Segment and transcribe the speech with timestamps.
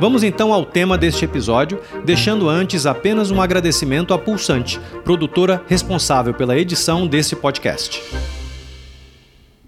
[0.00, 6.32] Vamos então ao tema deste episódio, deixando antes apenas um agradecimento à Pulsante, produtora responsável
[6.32, 8.02] pela edição desse podcast.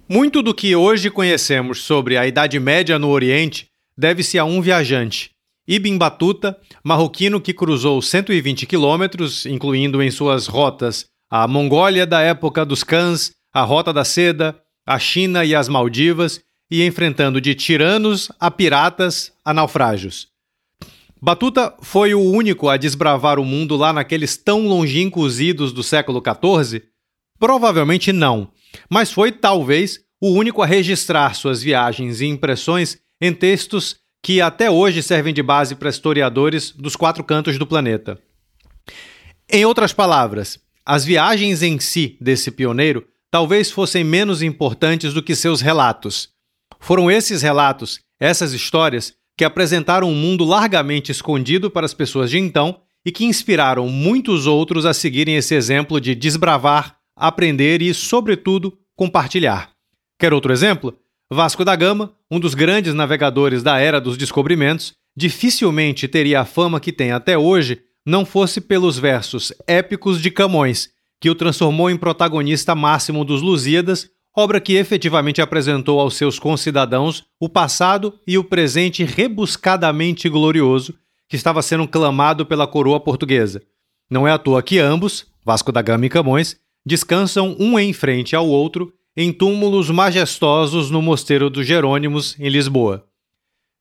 [0.09, 5.31] Muito do que hoje conhecemos sobre a Idade Média no Oriente deve-se a um viajante,
[5.69, 12.65] Ibn Battuta, marroquino que cruzou 120 quilômetros, incluindo em suas rotas a Mongólia da época
[12.65, 18.31] dos Khans, a Rota da Seda, a China e as Maldivas, e enfrentando de tiranos
[18.39, 20.29] a piratas a naufrágios.
[21.21, 26.23] Batuta foi o único a desbravar o mundo lá naqueles tão longínquos idos do século
[26.23, 26.83] XIV?
[27.39, 28.51] Provavelmente não,
[28.89, 34.71] mas foi talvez o único a registrar suas viagens e impressões em textos que até
[34.71, 38.19] hoje servem de base para historiadores dos quatro cantos do planeta.
[39.49, 45.35] Em outras palavras, as viagens em si desse pioneiro talvez fossem menos importantes do que
[45.35, 46.31] seus relatos,
[46.81, 52.39] foram esses relatos, essas histórias, que apresentaram um mundo largamente escondido para as pessoas de
[52.39, 58.77] então e que inspiraram muitos outros a seguirem esse exemplo de desbravar, aprender e, sobretudo,
[58.97, 59.71] compartilhar.
[60.19, 60.95] Quer outro exemplo?
[61.33, 66.81] Vasco da Gama, um dos grandes navegadores da era dos descobrimentos, dificilmente teria a fama
[66.81, 71.97] que tem até hoje não fosse pelos versos épicos de Camões, que o transformou em
[71.97, 78.45] protagonista máximo dos Lusíadas obra que efetivamente apresentou aos seus concidadãos o passado e o
[78.45, 80.95] presente rebuscadamente glorioso
[81.29, 83.63] que estava sendo clamado pela coroa portuguesa.
[84.11, 88.35] Não é à toa que ambos, Vasco da Gama e Camões, descansam um em frente
[88.35, 93.07] ao outro em túmulos majestosos no Mosteiro dos Jerônimos, em Lisboa.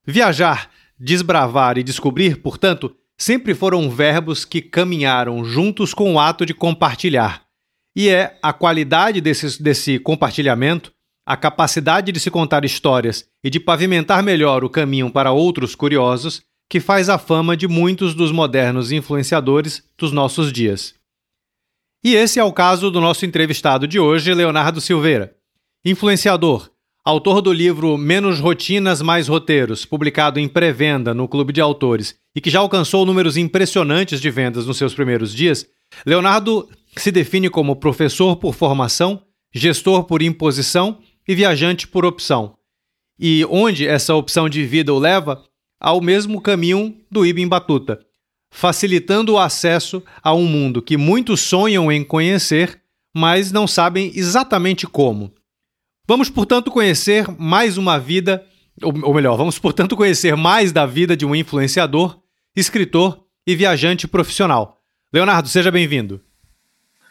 [0.06, 6.54] Viajar, desbravar e descobrir, portanto, sempre foram verbos que caminharam juntos com o ato de
[6.54, 7.49] compartilhar
[7.94, 10.92] e é a qualidade desse, desse compartilhamento,
[11.26, 16.42] a capacidade de se contar histórias e de pavimentar melhor o caminho para outros curiosos
[16.68, 20.94] que faz a fama de muitos dos modernos influenciadores dos nossos dias.
[22.02, 25.36] E esse é o caso do nosso entrevistado de hoje, Leonardo Silveira.
[25.84, 26.70] Influenciador,
[27.04, 32.40] autor do livro Menos Rotinas, Mais Roteiros, publicado em pré-venda no Clube de Autores e
[32.40, 35.66] que já alcançou números impressionantes de vendas nos seus primeiros dias,
[36.06, 42.56] Leonardo se define como professor por formação, gestor por imposição e viajante por opção.
[43.18, 45.44] E onde essa opção de vida o leva?
[45.78, 48.00] Ao mesmo caminho do Ibn Batuta,
[48.50, 52.80] facilitando o acesso a um mundo que muitos sonham em conhecer,
[53.14, 55.32] mas não sabem exatamente como.
[56.06, 58.44] Vamos, portanto, conhecer mais uma vida,
[58.82, 62.20] ou melhor, vamos, portanto, conhecer mais da vida de um influenciador,
[62.56, 64.78] escritor e viajante profissional.
[65.12, 66.20] Leonardo, seja bem-vindo.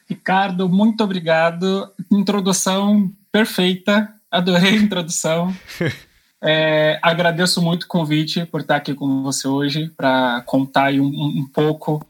[0.10, 1.92] Ricardo, muito obrigado.
[2.12, 5.56] Introdução perfeita, adorei a introdução.
[6.42, 11.46] É, agradeço muito o convite por estar aqui com você hoje para contar um, um
[11.54, 12.02] pouco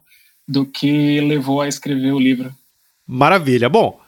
[0.46, 2.54] do que levou a escrever o livro.
[3.04, 3.68] Maravilha.
[3.68, 4.00] Bom,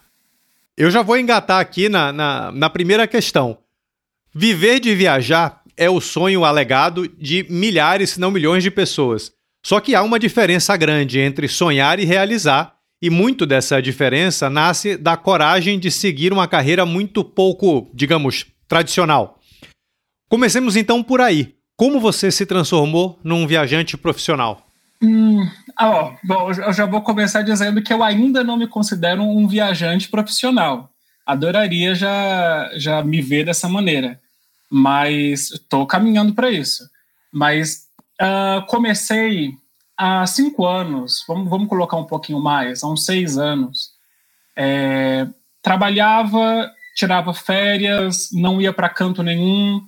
[0.76, 3.58] eu já vou engatar aqui na, na, na primeira questão.
[4.32, 9.32] Viver de viajar é o sonho alegado de milhares, se não milhões de pessoas.
[9.64, 14.96] Só que há uma diferença grande entre sonhar e realizar, e muito dessa diferença nasce
[14.96, 19.40] da coragem de seguir uma carreira muito pouco, digamos, tradicional.
[20.28, 21.56] Comecemos então por aí.
[21.76, 24.64] Como você se transformou num viajante profissional?
[25.02, 25.44] Hum,
[25.76, 29.48] ah, ó, bom, eu já vou começar dizendo que eu ainda não me considero um
[29.48, 30.88] viajante profissional.
[31.26, 34.20] Adoraria já, já me ver dessa maneira,
[34.70, 36.84] mas estou caminhando para isso.
[37.32, 37.86] Mas
[38.20, 39.54] uh, comecei
[39.96, 43.92] há cinco anos, vamos, vamos colocar um pouquinho mais, há uns seis anos,
[44.56, 45.26] é,
[45.62, 49.80] trabalhava, tirava férias, não ia para canto nenhum,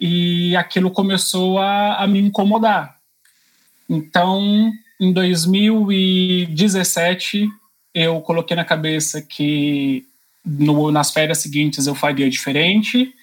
[0.00, 2.96] e aquilo começou a, a me incomodar.
[3.88, 4.70] Então,
[5.00, 7.48] em 2017,
[7.94, 10.06] eu coloquei na cabeça que
[10.44, 13.14] no, nas férias seguintes eu faria diferente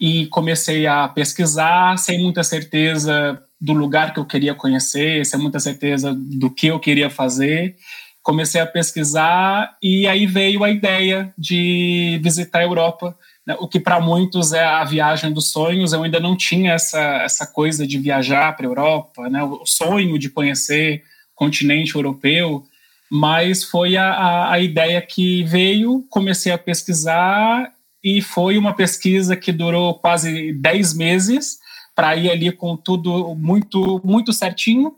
[0.00, 5.58] e comecei a pesquisar sem muita certeza do lugar que eu queria conhecer, sem muita
[5.58, 7.76] certeza do que eu queria fazer.
[8.22, 13.16] Comecei a pesquisar e aí veio a ideia de visitar a Europa
[13.48, 15.94] né, o que para muitos é a viagem dos sonhos.
[15.94, 20.18] Eu ainda não tinha essa, essa coisa de viajar para a Europa, né, o sonho
[20.18, 21.02] de conhecer
[21.34, 22.62] o continente europeu,
[23.10, 27.72] mas foi a, a, a ideia que veio, comecei a pesquisar
[28.04, 31.58] e foi uma pesquisa que durou quase 10 meses
[31.98, 34.94] para ir ali com tudo muito muito certinho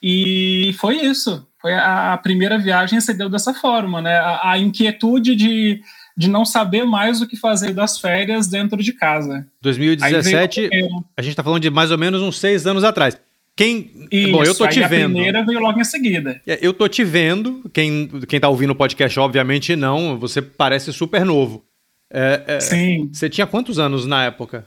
[0.00, 4.58] e foi isso foi a, a primeira viagem se deu dessa forma né a, a,
[4.58, 5.82] inquietude de,
[6.16, 10.70] de não saber mais o que fazer das férias dentro de casa 2017
[11.16, 13.18] a gente está falando de mais ou menos uns seis anos atrás
[13.56, 13.90] quem.
[14.10, 15.10] Isso, Bom, eu tô te vendo.
[15.10, 16.40] A primeira veio logo em seguida.
[16.46, 17.68] É, eu tô te vendo.
[17.74, 20.18] Quem, quem tá ouvindo o podcast, obviamente, não.
[20.18, 21.62] Você parece super novo.
[22.10, 23.10] É, é, Sim.
[23.12, 24.64] Você tinha quantos anos na época?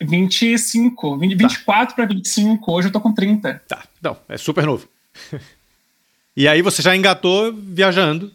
[0.00, 1.48] 25, 20, tá.
[1.48, 3.62] 24 para 25, hoje eu tô com 30.
[3.66, 4.88] Tá, não, é super novo.
[6.36, 8.32] e aí você já engatou viajando?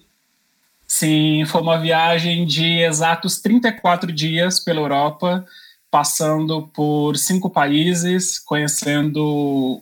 [0.88, 5.46] Sim, foi uma viagem de exatos 34 dias pela Europa,
[5.90, 9.82] passando por cinco países, conhecendo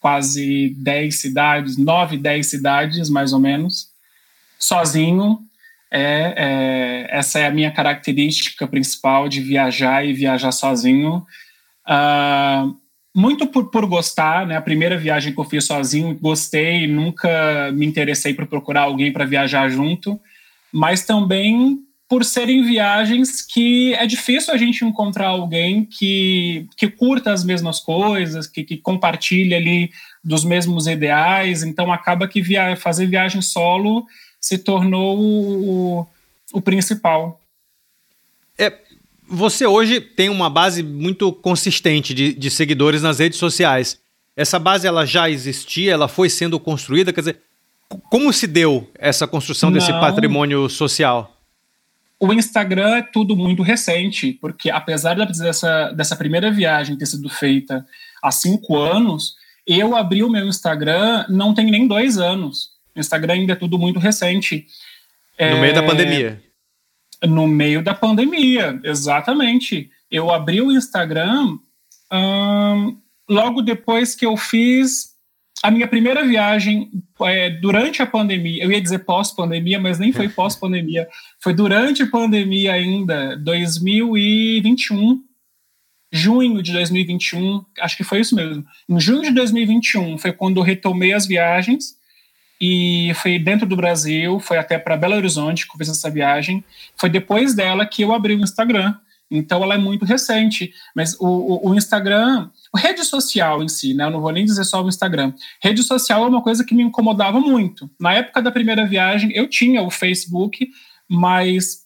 [0.00, 3.90] quase 10 cidades, 9, 10 cidades mais ou menos,
[4.58, 5.40] sozinho,
[5.90, 11.24] é, é, essa é a minha característica principal de viajar e viajar sozinho.
[11.88, 12.74] Uh,
[13.14, 14.56] muito por, por gostar, né?
[14.56, 19.24] A primeira viagem que eu fiz sozinho, gostei, nunca me interessei por procurar alguém para
[19.24, 20.20] viajar junto,
[20.72, 21.78] mas também
[22.08, 27.80] por serem viagens que é difícil a gente encontrar alguém que, que curta as mesmas
[27.80, 29.90] coisas, que, que compartilhe ali
[30.22, 34.04] dos mesmos ideais, então acaba que via, fazer viagem solo
[34.40, 36.06] se tornou o,
[36.52, 37.40] o principal.
[38.58, 38.72] É,
[39.28, 44.00] você hoje tem uma base muito consistente de, de seguidores nas redes sociais.
[44.36, 47.40] Essa base ela já existia, ela foi sendo construída, quer dizer,
[48.10, 49.78] como se deu essa construção Não.
[49.78, 51.32] desse patrimônio social?
[52.18, 57.86] O Instagram é tudo muito recente, porque apesar dessa, dessa primeira viagem ter sido feita
[58.22, 59.36] há cinco anos,
[59.66, 62.70] eu abri o meu Instagram não tem nem dois anos.
[62.96, 64.66] O Instagram ainda é tudo muito recente.
[65.38, 66.42] No é, meio da pandemia.
[67.22, 69.90] No meio da pandemia, exatamente.
[70.10, 71.58] Eu abri o Instagram
[72.12, 72.98] hum,
[73.28, 75.14] logo depois que eu fiz
[75.62, 76.90] a minha primeira viagem
[77.22, 78.62] é, durante a pandemia.
[78.62, 81.08] Eu ia dizer pós-pandemia, mas nem foi pós-pandemia.
[81.40, 85.26] Foi durante a pandemia ainda, 2021
[86.12, 88.64] junho de 2021, acho que foi isso mesmo.
[88.88, 91.95] Em junho de 2021 foi quando eu retomei as viagens
[92.60, 96.64] e foi dentro do Brasil, foi até para Belo Horizonte que eu fiz essa viagem.
[96.96, 98.94] Foi depois dela que eu abri o Instagram.
[99.30, 103.92] Então ela é muito recente, mas o, o, o Instagram, a rede social em si,
[103.92, 104.04] né?
[104.04, 105.32] Eu não vou nem dizer só o Instagram.
[105.60, 107.90] Rede social é uma coisa que me incomodava muito.
[107.98, 110.68] Na época da primeira viagem, eu tinha o Facebook,
[111.08, 111.84] mas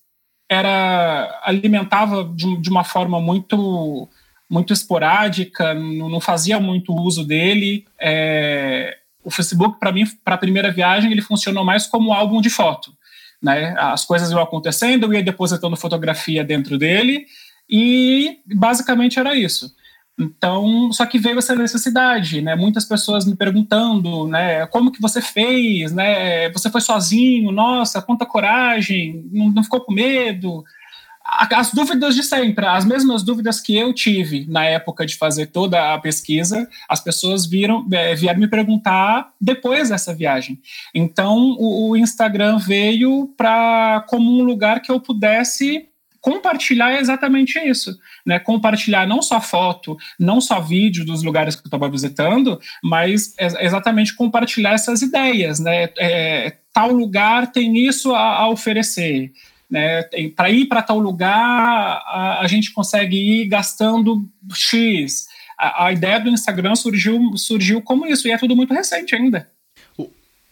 [0.50, 4.08] era alimentava de, de uma forma muito
[4.50, 7.86] muito esporádica, não, não fazia muito uso dele.
[8.00, 12.50] É, o Facebook, para mim, para a primeira viagem, ele funcionou mais como álbum de
[12.50, 12.92] foto.
[13.42, 13.74] Né?
[13.78, 17.26] As coisas iam acontecendo, eu ia depositando fotografia dentro dele
[17.68, 19.74] e basicamente era isso.
[20.18, 22.54] Então, só que veio essa necessidade, né?
[22.54, 24.66] Muitas pessoas me perguntando, né?
[24.66, 26.50] Como que você fez, né?
[26.50, 27.50] Você foi sozinho?
[27.50, 29.26] Nossa, quanta coragem!
[29.32, 30.62] Não, não ficou com medo?
[31.30, 35.94] As dúvidas de sempre, as mesmas dúvidas que eu tive na época de fazer toda
[35.94, 40.58] a pesquisa, as pessoas viram, é, vieram me perguntar depois dessa viagem.
[40.94, 45.86] Então, o, o Instagram veio para como um lugar que eu pudesse
[46.20, 48.38] compartilhar exatamente isso, né?
[48.38, 54.14] Compartilhar não só foto, não só vídeo dos lugares que eu estava visitando, mas exatamente
[54.14, 55.88] compartilhar essas ideias, né?
[55.98, 59.32] É, tal lugar tem isso a, a oferecer
[59.70, 60.02] né?
[60.34, 65.26] Para ir para tal lugar, a, a, gente consegue ir gastando X.
[65.58, 69.48] A, a, ideia do Instagram surgiu, surgiu como isso, e é tudo muito recente ainda.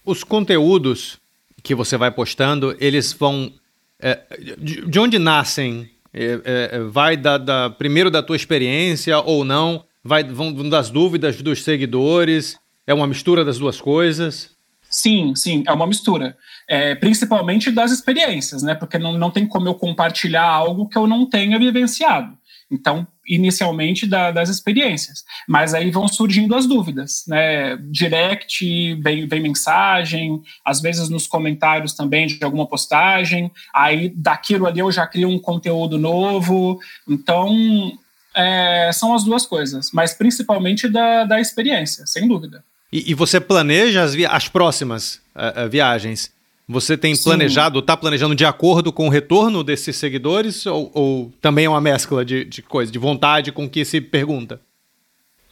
[0.05, 1.19] os conteúdos
[1.63, 3.53] que você vai postando, eles vão.
[4.01, 4.21] É,
[4.59, 5.91] de, de, onde nascem?
[6.15, 9.85] É, é, vai da, da, primeiro da tua experiência ou não?
[10.03, 12.57] Vai, vão das dúvidas dos seguidores?
[12.87, 14.57] É uma mistura das duas coisas?
[14.91, 16.37] Sim, sim, é uma mistura
[16.69, 18.75] é, principalmente das experiências, né?
[18.75, 22.37] Porque não, não tem como eu compartilhar algo que eu não tenha vivenciado.
[22.71, 27.79] Então, inicialmente da, das experiências, mas aí vão surgindo as dúvidas, né?
[27.91, 34.81] Direct, vem, vem mensagem, às vezes nos comentários também de alguma postagem, aí daquilo ali
[34.81, 36.79] eu já crio um conteúdo novo.
[37.09, 37.99] Então,
[38.35, 42.63] é, são as duas coisas, mas principalmente da, da experiência, sem dúvida.
[42.93, 46.33] E, e você planeja as, as próximas uh, viagens?
[46.69, 51.65] Você tem planejado, está planejando de acordo com o retorno desses seguidores ou, ou também
[51.65, 54.61] é uma mescla de, de coisa, de vontade com que se pergunta?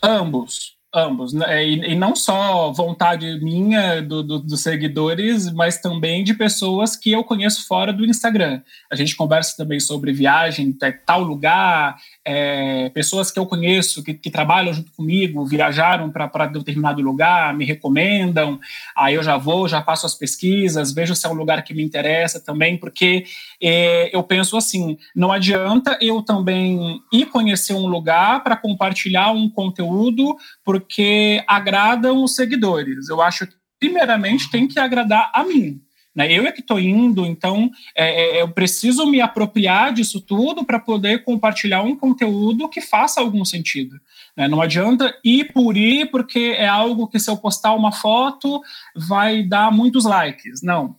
[0.02, 1.62] Ambos ambos, né?
[1.62, 7.12] e, e, não só vontade minha, do, do, dos seguidores, mas também de pessoas que
[7.12, 8.62] eu conheço fora do Instagram.
[8.90, 10.74] A gente conversa também sobre viagem,
[11.04, 11.96] tal lugar,
[12.28, 17.64] é, pessoas que eu conheço, que, que, trabalham junto comigo, viajaram para determinado lugar, me
[17.64, 18.59] recomendam,
[18.97, 21.85] aí eu já vou, já faço as pesquisas, vejo se é um lugar que me
[21.85, 23.25] interessa também, porque
[23.62, 29.49] é, eu penso assim, não adianta eu também ir conhecer um lugar para compartilhar um
[29.49, 33.09] conteúdo, porque agradam os seguidores.
[33.09, 35.80] Eu acho que, primeiramente, tem que agradar a mim.
[36.16, 36.32] Né?
[36.32, 40.80] Eu é que estou indo, então é, é, eu preciso me apropriar disso tudo para
[40.80, 44.00] poder compartilhar um conteúdo que faça algum sentido.
[44.35, 44.49] Né?
[44.49, 48.62] Não adianta ir por ir, porque é algo que, se eu postar uma foto,
[48.94, 50.62] vai dar muitos likes.
[50.62, 50.96] Não,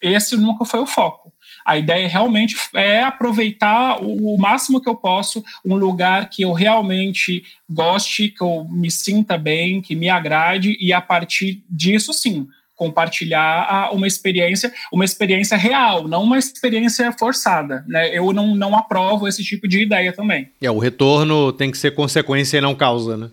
[0.00, 1.32] esse nunca foi o foco.
[1.64, 6.52] A ideia realmente é aproveitar o, o, máximo que eu posso um lugar que eu
[6.52, 12.46] realmente goste, que eu me sinta bem, que me agrade, e a partir disso, sim,
[12.80, 17.84] compartilhar uma experiência, uma experiência real, não uma experiência forçada.
[17.86, 18.16] Né?
[18.16, 20.48] Eu não, não aprovo esse tipo de ideia também.
[20.62, 23.30] É, o retorno tem que ser consequência e não causa, né?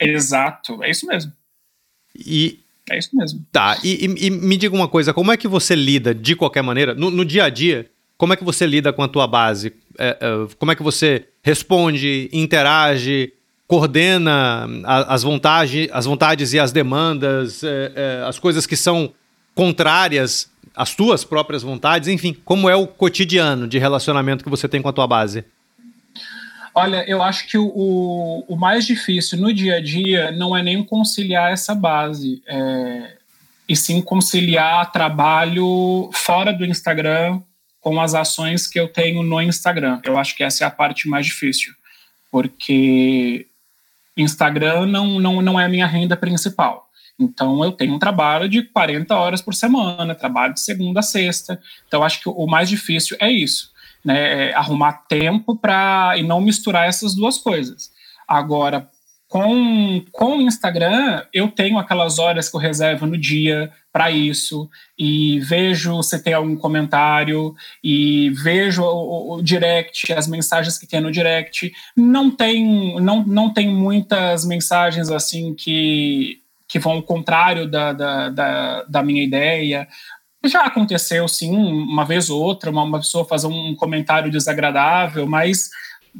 [0.00, 1.32] Exato, é isso mesmo.
[2.18, 2.58] E
[2.90, 3.46] é isso mesmo.
[3.52, 6.62] Tá, e, e, e, me diga uma coisa, como é que você lida, de qualquer
[6.62, 9.72] maneira, no, no dia a dia, como é que você lida com a tua base?
[9.96, 13.32] É, é, como é que você responde, interage,
[13.70, 19.12] coordena as, vontade, as vontades e as demandas, é, é, as coisas que são
[19.54, 24.82] contrárias às tuas próprias vontades, enfim, como é o cotidiano de relacionamento que você tem
[24.82, 25.44] com a tua base?
[26.74, 30.82] Olha, eu acho que o, o mais difícil no dia a dia não é nem
[30.82, 33.18] conciliar essa base, é,
[33.68, 37.40] e sim conciliar trabalho fora do Instagram
[37.80, 40.00] com as ações que eu tenho no Instagram.
[40.02, 41.72] Eu acho que essa é a parte mais difícil,
[42.32, 43.46] porque
[44.22, 46.88] Instagram não, não, não é a minha renda principal.
[47.18, 51.60] Então, eu tenho um trabalho de 40 horas por semana, trabalho de segunda a sexta.
[51.86, 53.70] Então, acho que o mais difícil é isso
[54.04, 57.90] né, é arrumar tempo para e não misturar essas duas coisas.
[58.26, 58.88] Agora,
[59.30, 64.68] com, com o Instagram, eu tenho aquelas horas que eu reservo no dia para isso,
[64.98, 71.00] e vejo se tem algum comentário, e vejo o, o, direct, as mensagens que tem
[71.00, 71.72] no direct.
[71.96, 78.28] Não tem, não, não tem muitas mensagens assim que, que vão ao contrário da, da,
[78.30, 79.86] da, da minha ideia.
[80.44, 85.70] Já aconteceu, sim, uma vez ou outra, uma, uma pessoa fazer um comentário desagradável, mas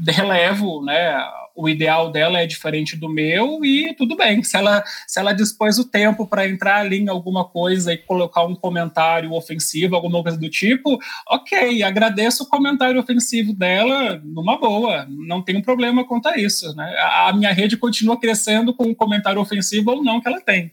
[0.08, 1.16] relevo, né?
[1.54, 4.42] O ideal dela é diferente do meu e tudo bem.
[4.42, 8.44] Se ela, se ela dispôs o tempo para entrar ali em alguma coisa e colocar
[8.44, 15.06] um comentário ofensivo, alguma coisa do tipo, ok, agradeço o comentário ofensivo dela numa boa,
[15.08, 16.74] não tem problema quanto a isso.
[16.74, 16.94] Né?
[16.98, 20.72] A, minha rede continua crescendo com o comentário ofensivo ou não que ela tem.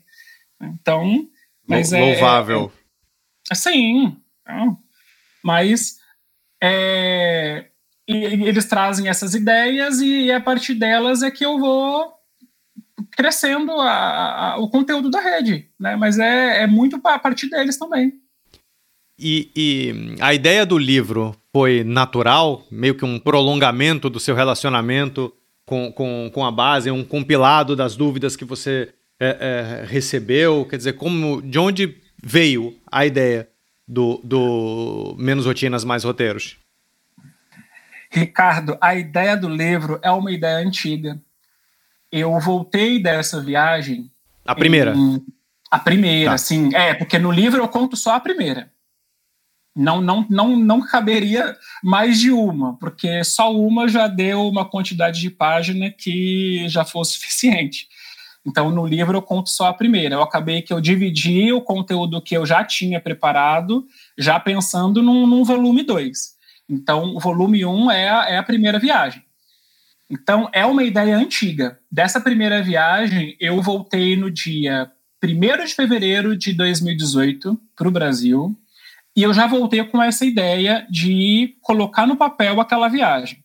[0.62, 1.28] Então,
[1.68, 2.72] mas é, Louvável.
[3.52, 4.16] É, Sim,
[5.44, 5.98] mas
[6.62, 7.67] é,
[8.08, 12.14] eles trazem essas ideias e a partir delas é que eu vou
[13.12, 15.96] crescendo a, a, o conteúdo da rede, né?
[15.96, 18.14] Mas é, é muito a partir deles também.
[19.20, 25.34] E, e, a ideia do livro foi natural, meio que um prolongamento do seu relacionamento
[25.66, 29.38] com, com, com a base, um compilado das dúvidas que você é,
[29.82, 30.66] é, recebeu?
[30.70, 33.50] Quer dizer, como, de onde veio a ideia
[33.88, 36.58] do, do Menos Rotinas, Mais Roteiros?
[38.18, 41.22] Ricardo, a ideia do livro é uma ideia antiga.
[42.12, 44.12] Eu voltei dessa viagem.
[44.46, 44.94] A primeira?
[44.96, 45.24] Em,
[45.70, 46.38] a primeira, tá.
[46.38, 46.74] sim.
[46.74, 48.72] É, porque no livro eu conto só a primeira.
[49.76, 55.22] Não, não, não, não caberia mais de uma, porque só uma já deu uma quantidade
[55.22, 57.88] de página que já foi suficiente.
[58.44, 60.16] Então, no livro eu conto só a primeira.
[60.16, 63.86] Eu acabei que eu dividi o conteúdo que eu já tinha preparado,
[64.18, 66.37] já pensando num, num volume 2.
[66.70, 69.24] Então, o volume 1 um é, a, é a primeira viagem.
[70.10, 71.80] Então, é uma ideia antiga.
[71.92, 74.92] Dessa primeira viagem, eu voltei no dia
[75.24, 78.56] 1 de fevereiro de 2018 para o Brasil,
[79.16, 83.44] e eu já voltei com essa ideia de colocar no papel aquela viagem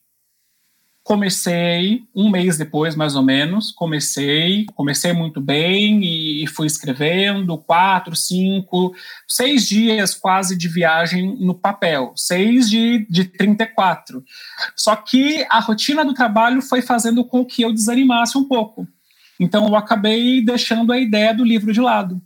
[1.12, 8.16] comecei um mês depois, mais ou menos, comecei, comecei muito bem e, fui escrevendo quatro,
[8.16, 8.94] cinco,
[9.28, 14.24] seis dias quase de viagem no papel, seis de, de 34.
[14.74, 18.88] Só que a rotina do trabalho foi fazendo com que eu desanimasse um pouco.
[19.38, 22.22] Então eu acabei deixando a ideia do livro de lado.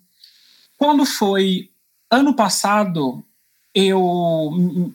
[0.79, 1.71] Quando foi
[2.09, 3.25] ano passado
[3.75, 4.93] eu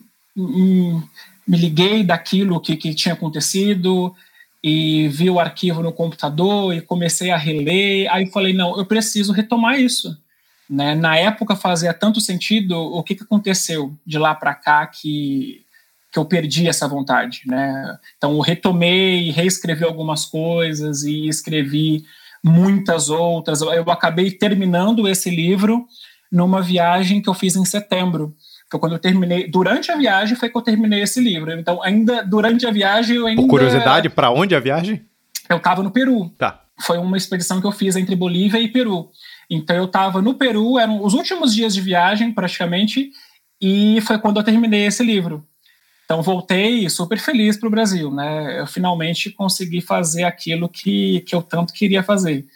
[1.46, 4.14] me liguei daquilo que, que tinha acontecido
[4.62, 8.12] e vi o arquivo no computador e comecei a reler.
[8.12, 10.16] Aí falei, não, eu preciso retomar isso.
[10.70, 10.94] Né?
[10.94, 15.62] Na época fazia tanto sentido o que, que aconteceu de lá para cá que,
[16.12, 17.42] que eu perdi essa vontade.
[17.46, 17.98] Né?
[18.16, 22.04] Então eu retomei, reescrevi algumas coisas e escrevi
[22.42, 23.60] muitas outras.
[23.60, 25.86] Eu acabei terminando esse livro
[26.30, 28.34] numa viagem que eu fiz em setembro.
[28.72, 31.52] Foi quando eu terminei, durante a viagem foi que eu terminei esse livro.
[31.52, 33.42] Então, ainda durante a viagem, eu ainda.
[33.42, 35.04] Por curiosidade, para onde a viagem?
[35.46, 36.30] Eu estava no Peru.
[36.38, 36.62] Tá.
[36.80, 39.10] Foi uma expedição que eu fiz entre Bolívia e Peru.
[39.50, 43.10] Então, eu estava no Peru, eram os últimos dias de viagem, praticamente,
[43.60, 45.46] e foi quando eu terminei esse livro.
[46.06, 48.58] Então, voltei super feliz para o Brasil, né?
[48.58, 52.46] Eu finalmente consegui fazer aquilo que, que eu tanto queria fazer.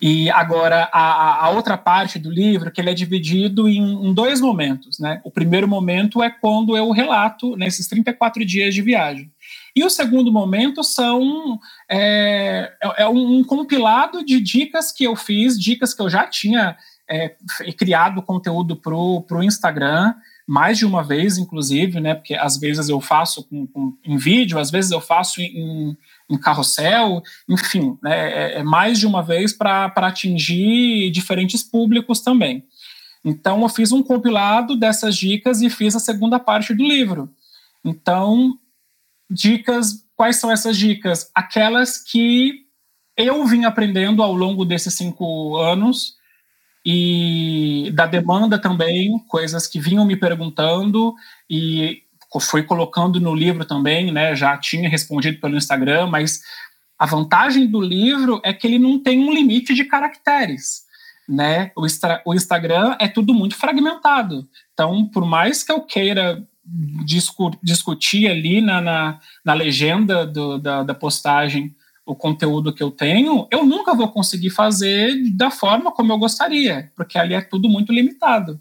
[0.00, 4.40] E agora, a, a, outra parte do livro, que ele é dividido em, em, dois
[4.40, 4.98] momentos.
[5.00, 5.20] Né?
[5.24, 9.30] O primeiro momento é quando eu relato nesses 34 dias de viagem.
[9.74, 11.58] E o segundo momento são
[11.90, 16.26] é, é, é um, um, compilado de dicas que eu fiz, dicas que eu já
[16.26, 16.76] tinha
[17.10, 17.34] é,
[17.76, 20.14] criado conteúdo para o Instagram,
[20.46, 22.14] mais de uma vez, inclusive, né?
[22.14, 25.96] Porque às vezes eu faço com, com, em vídeo, às vezes eu faço em,
[26.28, 32.64] em carrossel, enfim, né, é, é mais de uma vez para atingir diferentes públicos também.
[33.24, 37.30] Então, eu fiz um compilado dessas dicas e fiz a segunda parte do livro.
[37.84, 38.58] Então,
[39.30, 41.30] dicas, quais são essas dicas?
[41.34, 42.66] Aquelas que
[43.16, 46.16] eu vim aprendendo ao longo desses cinco anos
[46.84, 51.14] e da demanda também, coisas que vinham me perguntando
[51.50, 52.02] e
[52.40, 54.34] foi colocando no livro também, né?
[54.36, 56.42] Já tinha respondido pelo Instagram, mas
[56.98, 60.82] a vantagem do livro é que ele não tem um limite de caracteres,
[61.28, 61.70] né?
[61.76, 61.86] O,
[62.26, 64.46] o Instagram é tudo muito fragmentado.
[64.74, 66.46] Então, por mais que eu queira
[67.04, 72.90] discu discutir ali na, na, na legenda do, da, da postagem o conteúdo que eu
[72.90, 77.68] tenho, eu nunca vou conseguir fazer da forma como eu gostaria, porque ali é tudo
[77.68, 78.58] muito limitado.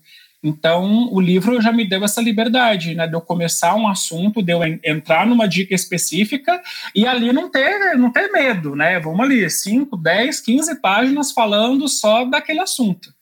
[0.47, 4.53] Então, o livro já me deu essa liberdade, né, de eu começar um assunto, de
[4.53, 6.61] eu entrar numa dica específica
[6.95, 8.97] e ali não ter, não ter medo, né?
[8.97, 13.13] Vamos ali, 5, 10, 15 páginas falando só daquele assunto.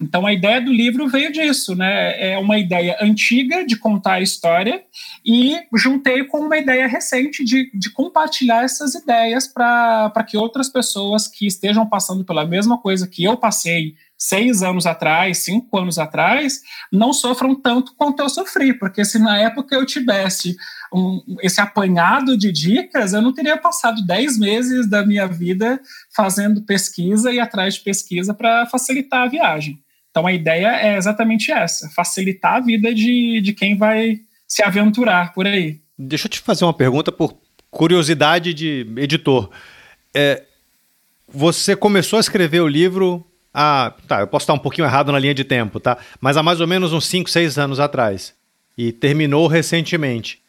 [0.00, 2.32] Então, a ideia do livro veio disso, né?
[2.32, 4.82] É uma ideia antiga de contar a história
[5.24, 11.28] e juntei com uma ideia recente de, de compartilhar essas ideias para que outras pessoas
[11.28, 16.60] que estejam passando pela mesma coisa que eu passei seis anos atrás, cinco anos atrás,
[16.92, 20.54] não sofram tanto quanto eu sofri, porque se na época eu tivesse
[20.94, 25.80] um, esse apanhado de dicas, eu não teria passado dez meses da minha vida
[26.14, 29.80] fazendo pesquisa e atrás de pesquisa para facilitar a viagem.
[30.12, 35.32] Então a ideia é exatamente essa: facilitar a vida de, de quem vai se aventurar
[35.32, 35.80] por aí.
[35.98, 37.36] Deixa eu te fazer uma pergunta por
[37.72, 39.50] curiosidade de editor.
[40.14, 40.44] É,
[41.26, 45.18] você começou a escrever o livro ah, tá, eu posso estar um pouquinho errado na
[45.18, 45.98] linha de tempo, tá?
[46.20, 48.34] Mas há mais ou menos uns 5, 6 anos atrás.
[48.76, 50.40] E terminou recentemente.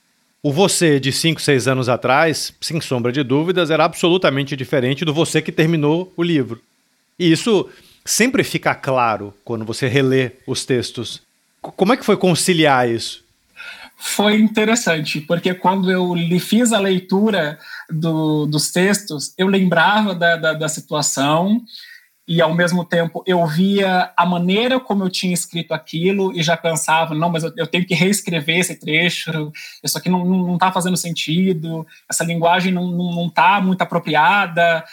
[0.41, 5.13] O você de 5, 6 anos atrás, sem sombra de dúvidas, era absolutamente diferente do
[5.13, 6.61] você que terminou o livro.
[7.19, 7.69] E isso
[8.05, 11.21] sempre fica claro quando você relê os textos.
[11.61, 13.23] Como é que foi conciliar isso?
[13.97, 17.57] Foi interessante, porque quando eu fiz a leitura
[17.89, 21.61] do, dos textos, eu lembrava da, da, da situação,
[22.27, 26.55] e ao mesmo tempo eu via a maneira como eu tinha escrito aquilo e já
[26.55, 29.51] pensava, não, mas eu, eu tenho que reescrever esse trecho,
[29.83, 34.83] isso aqui não, não, tá fazendo sentido, essa linguagem não, não, não tá muito apropriada.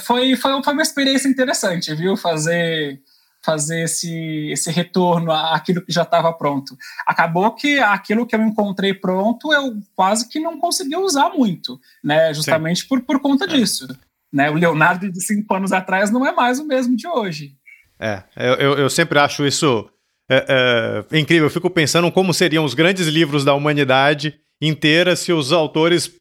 [0.00, 3.00] Foi, foi, foi uma experiência interessante, viu, fazer
[3.44, 6.78] fazer esse, esse retorno àquilo que já estava pronto.
[7.04, 12.32] Acabou que aquilo que eu encontrei pronto eu quase que não consegui usar muito, né?
[12.32, 13.88] Justamente por, por conta disso.
[14.32, 14.50] Né?
[14.50, 17.52] O Leonardo de cinco anos atrás não é mais o mesmo de hoje.
[18.00, 19.88] É, eu, eu sempre acho isso
[20.28, 21.46] é, é, incrível.
[21.46, 26.12] Eu fico pensando como seriam os grandes livros da humanidade inteira se os autores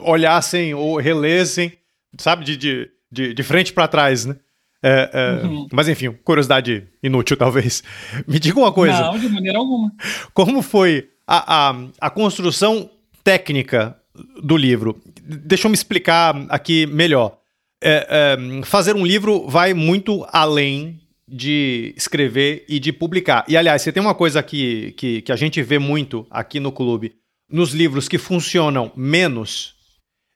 [0.00, 1.72] olhassem ou relessem,
[2.18, 4.36] sabe, de, de, de, de frente para trás, né?
[4.82, 5.66] É, é, uhum.
[5.72, 7.82] Mas enfim, curiosidade inútil, talvez.
[8.26, 9.00] Me diga uma coisa.
[9.00, 9.92] Não, de maneira alguma.
[10.32, 12.90] Como foi a, a, a construção
[13.24, 13.96] técnica
[14.42, 15.00] do livro?
[15.28, 17.38] Deixa eu me explicar aqui melhor.
[17.82, 23.44] É, é, fazer um livro vai muito além de escrever e de publicar.
[23.46, 26.72] E, aliás, você tem uma coisa que, que, que a gente vê muito aqui no
[26.72, 27.16] clube,
[27.50, 29.74] nos livros que funcionam menos,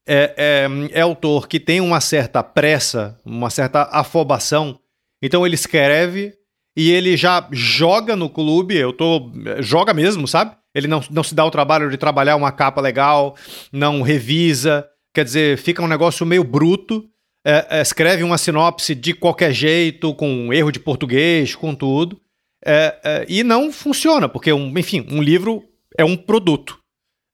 [0.07, 4.79] é, é, é, autor que tem uma certa pressa, uma certa afobação.
[5.23, 6.35] Então ele escreve
[6.77, 9.31] e ele já joga no clube, eu tô.
[9.61, 10.55] joga mesmo, sabe?
[10.75, 13.37] Ele não, não se dá o trabalho de trabalhar uma capa legal,
[13.71, 17.09] não revisa, quer dizer, fica um negócio meio bruto.
[17.45, 22.21] É, é, escreve uma sinopse de qualquer jeito, com erro de português, com tudo.
[22.65, 25.63] É, é e não funciona, porque, um, enfim, um livro
[25.99, 26.79] é um produto.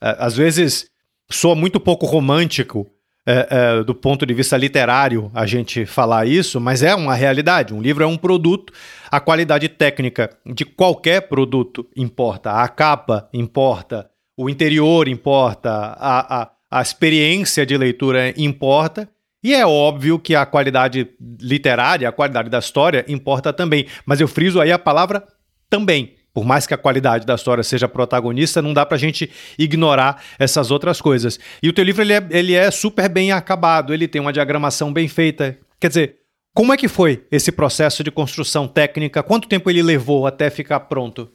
[0.03, 0.88] É, às vezes
[1.31, 2.90] soa muito pouco romântico
[3.31, 7.75] é, é, do ponto de vista literário a gente falar isso, mas é uma realidade.
[7.75, 8.73] Um livro é um produto,
[9.11, 16.51] a qualidade técnica de qualquer produto importa, a capa importa, o interior importa, a, a,
[16.71, 19.07] a experiência de leitura importa.
[19.45, 21.07] E é óbvio que a qualidade
[21.38, 23.87] literária, a qualidade da história importa também.
[24.07, 25.23] Mas eu friso aí a palavra
[25.69, 26.14] também.
[26.38, 30.70] Por mais que a qualidade da história seja protagonista, não dá pra gente ignorar essas
[30.70, 31.37] outras coisas.
[31.61, 34.92] E o teu livro ele é, ele é super bem acabado, ele tem uma diagramação
[34.92, 35.59] bem feita.
[35.81, 36.16] Quer dizer,
[36.55, 39.20] como é que foi esse processo de construção técnica?
[39.20, 41.29] Quanto tempo ele levou até ficar pronto?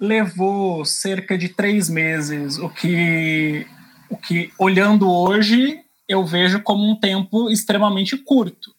[0.00, 3.66] Levou cerca de três meses, o que,
[4.08, 8.73] o que olhando hoje, eu vejo como um tempo extremamente curto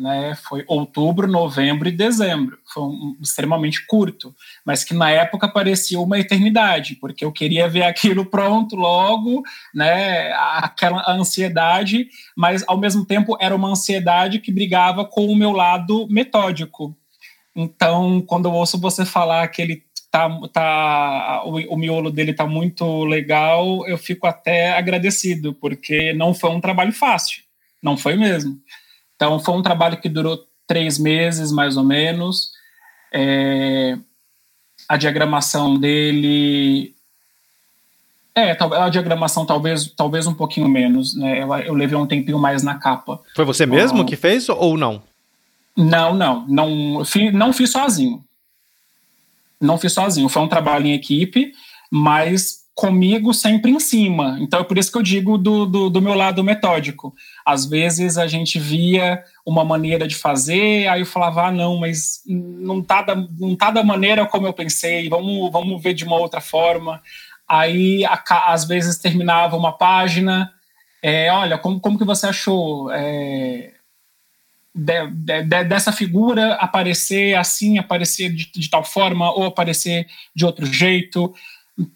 [0.00, 2.58] né, foi outubro, novembro e dezembro.
[2.72, 4.34] Foi um, extremamente curto,
[4.64, 9.42] mas que na época parecia uma eternidade, porque eu queria ver aquilo pronto logo,
[9.74, 15.52] né, aquela ansiedade, mas ao mesmo tempo era uma ansiedade que brigava com o meu
[15.52, 16.96] lado metódico.
[17.54, 22.46] Então, quando eu ouço você falar que ele tá, tá o, o miolo dele tá
[22.46, 27.42] muito legal, eu fico até agradecido, porque não foi um trabalho fácil,
[27.82, 28.58] não foi mesmo.
[29.20, 32.52] Então, foi um trabalho que durou três meses, mais ou menos.
[33.12, 33.98] É,
[34.88, 36.94] a diagramação dele.
[38.34, 41.42] É, a diagramação talvez, talvez um pouquinho menos, né?
[41.42, 43.20] Eu, eu levei um tempinho mais na capa.
[43.36, 45.02] Foi você mesmo que fez ou não?
[45.76, 46.46] Não, não.
[46.48, 47.02] Não,
[47.34, 48.24] não fiz sozinho.
[49.60, 50.30] Não fiz sozinho.
[50.30, 51.52] Foi um trabalho em equipe,
[51.90, 54.38] mas comigo sempre em cima.
[54.40, 57.14] Então é por isso que eu digo do, do, do, meu lado metódico.
[57.44, 62.22] Às vezes a gente via uma maneira de fazer, aí eu falava, ah, não, mas
[62.26, 66.16] não tá da, não tá da maneira como eu pensei, vamos, vamos ver de uma
[66.16, 67.02] outra forma.
[67.48, 68.22] Aí a,
[68.52, 70.52] às vezes terminava uma página,
[71.02, 72.90] é, olha, como, como que você achou?
[72.92, 73.72] É,
[74.74, 80.44] de, de, de, dessa figura aparecer assim, aparecer de, de tal forma, ou aparecer de
[80.44, 81.34] outro jeito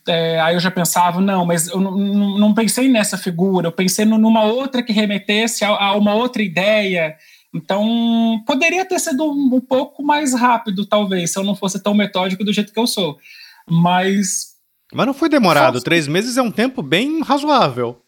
[0.06, 4.44] é, aí eu já pensava, não, mas eu não, pensei nessa figura, eu pensei numa
[4.44, 7.16] outra que remetesse a, a, uma outra ideia.
[7.52, 11.94] Então, poderia ter sido um, um, pouco mais rápido, talvez, se eu não fosse tão
[11.94, 13.18] metódico do jeito que eu sou.
[13.68, 14.54] Mas.
[14.92, 15.80] Mas não foi demorado.
[15.80, 18.00] Três meses é um tempo bem razoável.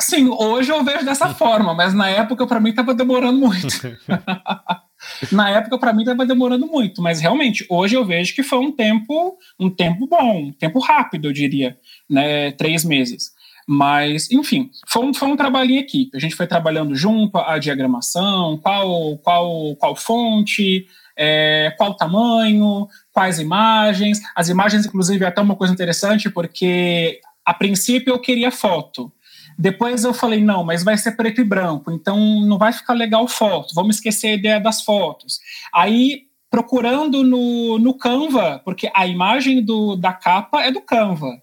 [0.00, 3.66] Sim, hoje eu vejo dessa forma, mas na época, para mim, estava demorando muito.
[5.30, 8.72] Na época, para mim, estava demorando muito, mas realmente, hoje eu vejo que foi um
[8.72, 11.76] tempo, um tempo bom, um tempo rápido, eu diria,
[12.08, 12.50] né?
[12.52, 13.30] Três meses.
[13.66, 16.16] Mas, enfim, foi um, foi um trabalho em equipe.
[16.16, 23.38] A gente foi trabalhando junto a diagramação, qual, qual, qual fonte, é, qual tamanho, quais
[23.38, 24.20] imagens.
[24.34, 29.12] As imagens, inclusive, é até uma coisa interessante, porque a princípio eu queria foto.
[29.58, 33.26] Depois eu falei, não, mas vai ser preto e branco, então não vai ficar legal
[33.28, 35.40] foto, vamos esquecer a ideia das fotos.
[35.72, 41.40] Aí, procurando no, no Canva, porque a imagem do, da capa é do Canva.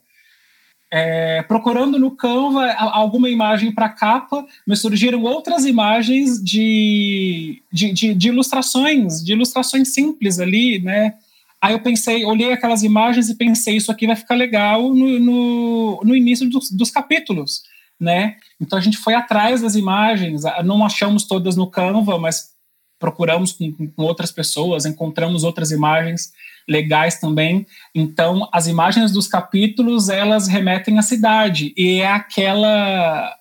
[0.92, 8.14] É, procurando no Canva alguma imagem para capa, me surgiram outras imagens de, de, de,
[8.16, 11.14] de, ilustrações, de ilustrações simples ali, né?
[11.62, 16.02] Aí eu pensei, olhei aquelas imagens e pensei, isso aqui vai ficar legal no, no,
[16.04, 17.64] no início dos, dos capítulos
[18.00, 18.38] né?
[18.60, 22.52] Então a gente foi atrás das imagens, não achamos todas no Canva, mas
[22.98, 26.32] procuramos com, com, outras pessoas, encontramos outras imagens
[26.68, 27.66] legais também.
[27.94, 33.36] Então as imagens dos capítulos elas remetem à cidade e é aquela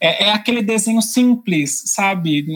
[0.00, 2.46] é, é aquele desenho simples, sabe,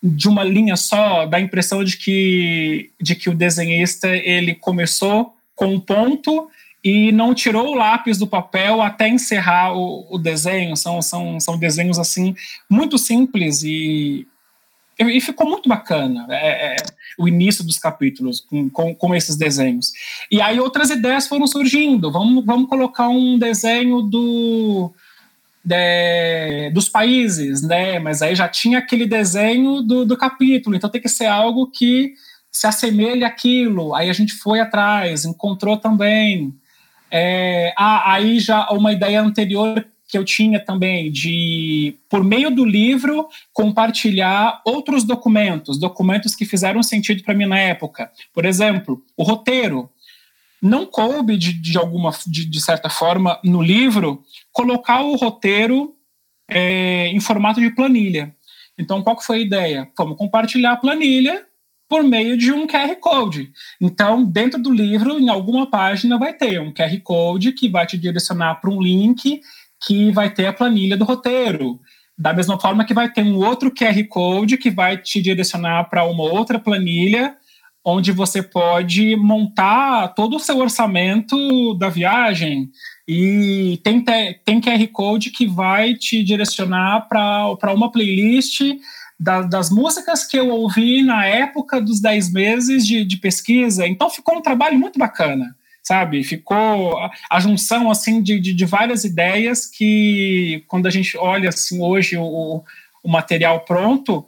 [0.00, 5.34] de uma linha só, dá a impressão de que de que o desenhista ele começou
[5.56, 6.48] com um ponto
[6.84, 10.76] e não tirou o lápis do papel até encerrar o, o desenho.
[10.76, 12.36] São, são, são desenhos assim
[12.68, 14.26] muito simples e,
[14.98, 16.76] e ficou muito bacana é, é,
[17.18, 19.92] o início dos capítulos com, com, com, esses desenhos.
[20.30, 22.12] E aí outras ideias foram surgindo.
[22.12, 24.92] Vamos, vamos colocar um desenho do
[25.64, 27.98] de, dos países, né?
[27.98, 32.12] Mas aí já tinha aquele desenho do, do capítulo, então tem que ser algo que
[32.52, 33.94] se assemelhe àquilo.
[33.94, 36.54] Aí a gente foi atrás, encontrou também.
[37.16, 43.28] É, aí já uma ideia anterior que eu tinha também de, por meio do livro,
[43.52, 48.10] compartilhar outros documentos, documentos que fizeram sentido para mim na época.
[48.32, 49.88] Por exemplo, o roteiro.
[50.60, 55.94] Não coube, de, de alguma, de, de certa forma, no livro, colocar o roteiro
[56.48, 58.34] é, em formato de planilha.
[58.76, 59.88] Então, qual que foi a ideia?
[59.96, 61.46] Vamos compartilhar a planilha
[61.88, 63.50] por meio de um QR Code.
[63.80, 67.98] Então, dentro do livro, em alguma página, vai ter um QR Code que vai te
[67.98, 69.40] direcionar para um link
[69.86, 71.78] que vai ter a planilha do roteiro.
[72.16, 76.04] Da mesma forma que vai ter um outro QR Code que vai te direcionar para
[76.04, 77.36] uma outra planilha,
[77.84, 82.70] onde você pode montar todo o seu orçamento da viagem.
[83.06, 84.02] E tem,
[84.44, 88.62] tem QR Code que vai te direcionar para uma playlist
[89.18, 93.86] da, das músicas que eu ouvi na época dos 10 meses de, de pesquisa.
[93.86, 96.24] Então ficou um trabalho muito bacana sabe?
[96.24, 96.98] Ficou
[97.30, 102.16] a, junção assim de, de, de, várias ideias que quando a gente olha assim hoje
[102.16, 102.64] o,
[103.02, 104.26] o material pronto,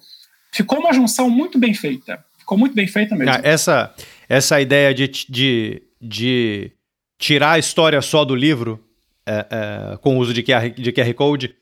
[0.53, 2.23] ficou uma junção muito bem feita.
[2.39, 3.33] Ficou muito bem feita mesmo.
[3.33, 3.95] Ah, essa
[4.29, 6.73] essa ideia de, de, de
[7.19, 8.85] tirar a história só do livro
[9.27, 11.55] é, é, com o uso de QR, de QR Code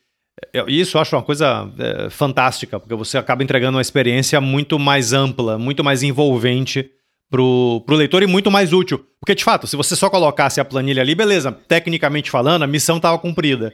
[0.67, 5.13] isso eu acho uma coisa é, fantástica, porque você acaba entregando uma experiência muito mais
[5.13, 6.91] ampla, muito mais envolvente
[7.31, 9.05] pro, pro leitor e muito mais útil.
[9.21, 12.97] Porque, de fato, se você só colocasse a planilha ali, beleza, tecnicamente falando, a missão
[12.97, 13.73] estava cumprida.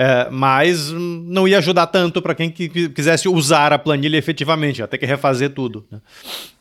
[0.00, 4.96] É, mas não ia ajudar tanto para quem quisesse usar a planilha efetivamente, ia ter
[4.96, 5.86] que refazer tudo.
[5.90, 6.00] Né?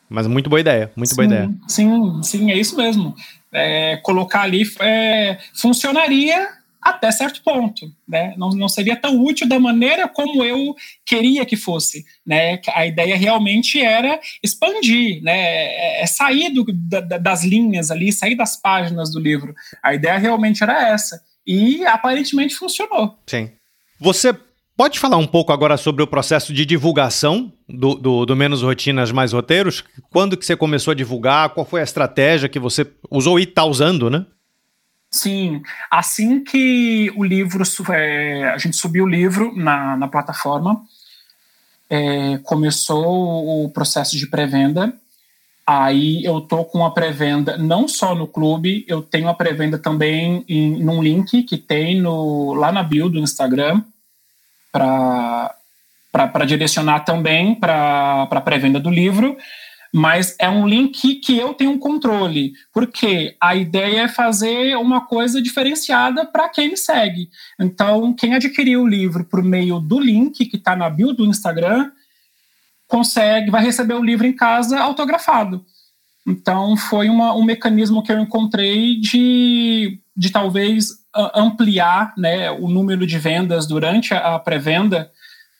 [0.09, 1.49] Mas muito boa ideia, muito sim, boa ideia.
[1.67, 3.13] Sim, sim, é isso mesmo.
[3.51, 6.47] É, colocar ali é, funcionaria
[6.89, 8.33] até certo ponto, né?
[8.37, 12.59] Não, não seria tão útil da maneira como eu queria que fosse, né?
[12.73, 15.37] A ideia realmente era expandir, né?
[15.37, 19.53] É, é sair do, da, das linhas ali, sair das páginas do livro.
[19.83, 23.17] A ideia realmente era essa e aparentemente funcionou.
[23.25, 23.51] Sim.
[23.99, 24.35] Você
[24.75, 29.11] pode falar um pouco agora sobre o processo de divulgação do, do, do Menos Rotinas
[29.11, 29.83] Mais Roteiros?
[30.11, 31.49] Quando que você começou a divulgar?
[31.49, 34.25] Qual foi a estratégia que você usou e está usando, né?
[35.09, 40.81] Sim, assim que o livro, é, a gente subiu o livro na, na plataforma,
[41.89, 44.93] é, começou o processo de pré-venda.
[45.65, 50.43] Aí eu tô com a pré-venda não só no clube, eu tenho a pré-venda também
[50.47, 53.81] em num link que tem no, lá na bio do Instagram
[54.71, 59.37] para direcionar também para a pré-venda do livro
[59.93, 65.41] mas é um link que eu tenho controle, porque a ideia é fazer uma coisa
[65.41, 67.29] diferenciada para quem me segue.
[67.59, 71.91] Então, quem adquiriu o livro por meio do link que está na bio do Instagram,
[72.87, 75.65] consegue, vai receber o livro em casa autografado.
[76.25, 80.89] Então, foi uma, um mecanismo que eu encontrei de, de talvez
[81.33, 85.09] ampliar né, o número de vendas durante a pré-venda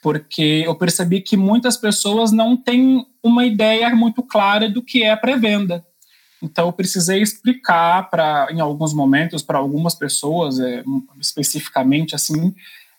[0.02, 5.16] porque eu percebi que muitas pessoas não têm uma ideia muito clara do que é
[5.16, 5.84] pré-venda.
[6.42, 10.84] Então, eu precisei explicar para, em alguns momentos, para algumas pessoas, é,
[11.20, 12.54] especificamente assim,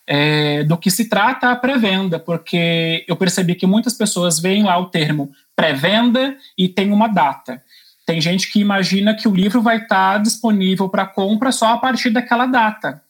[0.07, 4.77] é, do que se trata a pré-venda, porque eu percebi que muitas pessoas veem lá
[4.79, 7.63] o termo pré-venda e tem uma data.
[8.05, 12.11] Tem gente que imagina que o livro vai estar disponível para compra só a partir
[12.11, 13.03] daquela data.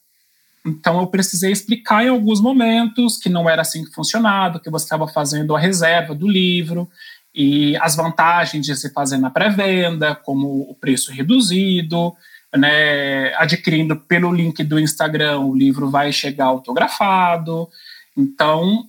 [0.68, 4.84] Então eu precisei explicar em alguns momentos que não era assim que funcionava, que você
[4.84, 6.88] estava fazendo a reserva do livro
[7.34, 12.14] e as vantagens de se fazer na pré-venda, como o preço reduzido,
[12.56, 17.68] né, adquirindo pelo link do Instagram, o livro vai chegar autografado.
[18.16, 18.84] Então,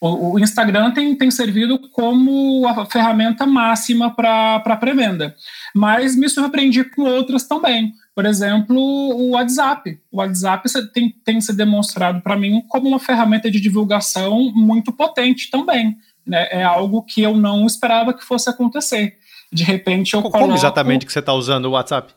[0.00, 5.34] o, o Instagram tem, tem servido como a ferramenta máxima para pré-venda.
[5.74, 7.94] Mas me surpreendi com outras também.
[8.14, 10.00] Por exemplo, o WhatsApp.
[10.10, 15.50] O WhatsApp tem, tem se demonstrado para mim como uma ferramenta de divulgação muito potente
[15.50, 15.96] também.
[16.24, 16.46] Né?
[16.50, 19.18] É algo que eu não esperava que fosse acontecer.
[19.52, 20.54] De repente eu Como coloco...
[20.54, 22.14] exatamente que você está usando o WhatsApp?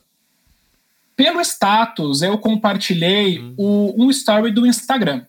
[1.16, 3.56] Pelo status, eu compartilhei hum.
[3.58, 5.26] o, um story do Instagram.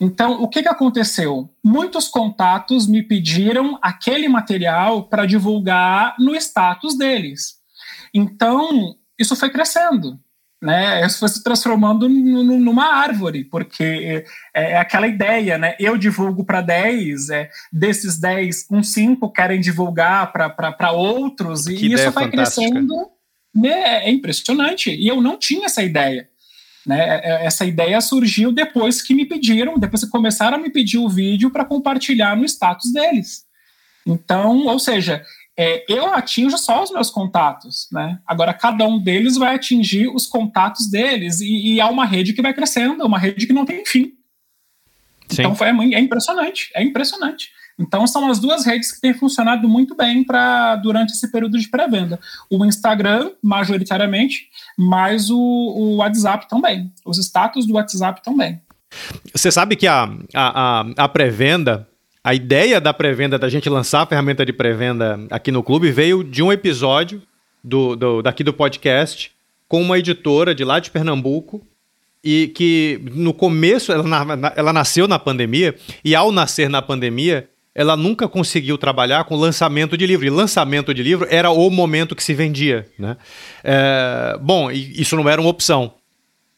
[0.00, 1.48] Então, o que, que aconteceu?
[1.62, 7.60] Muitos contatos me pediram aquele material para divulgar no status deles.
[8.12, 10.18] Então, isso foi crescendo.
[10.62, 14.24] Né, isso foi se transformando numa árvore, porque
[14.54, 15.76] é, é aquela ideia, né?
[15.78, 21.92] Eu divulgo para 10, é, desses 10, uns 5 querem divulgar para outros, que e
[21.92, 22.66] isso vai fantástica.
[22.66, 23.10] crescendo.
[23.54, 24.90] Né, é impressionante.
[24.90, 26.28] E eu não tinha essa ideia.
[26.86, 26.98] Né?
[26.98, 30.98] É, é, essa ideia surgiu depois que me pediram, depois que começaram a me pedir
[30.98, 33.44] o vídeo para compartilhar no status deles.
[34.06, 35.24] Então, ou seja,
[35.56, 38.18] é, eu atinjo só os meus contatos, né?
[38.26, 42.42] Agora cada um deles vai atingir os contatos deles e, e há uma rede que
[42.42, 44.14] vai crescendo, uma rede que não tem fim.
[45.28, 45.42] Sim.
[45.42, 47.50] Então foi, é impressionante, é impressionante.
[47.78, 51.68] Então são as duas redes que têm funcionado muito bem para durante esse período de
[51.68, 52.20] pré-venda.
[52.50, 56.92] O Instagram, majoritariamente, mas o, o WhatsApp também.
[57.04, 58.60] Os status do WhatsApp também.
[59.32, 61.88] Você sabe que a, a, a, a pré-venda,
[62.24, 66.24] a ideia da pré-venda, da gente lançar a ferramenta de pré-venda aqui no clube, veio
[66.24, 67.20] de um episódio
[67.62, 69.30] do, do, daqui do podcast
[69.68, 71.66] com uma editora de lá de Pernambuco
[72.24, 74.04] e que no começo ela,
[74.56, 79.98] ela nasceu na pandemia e ao nascer na pandemia ela nunca conseguiu trabalhar com lançamento
[79.98, 80.24] de livro.
[80.24, 82.86] E lançamento de livro era o momento que se vendia.
[82.96, 83.16] Né?
[83.64, 85.94] É, bom, isso não era uma opção.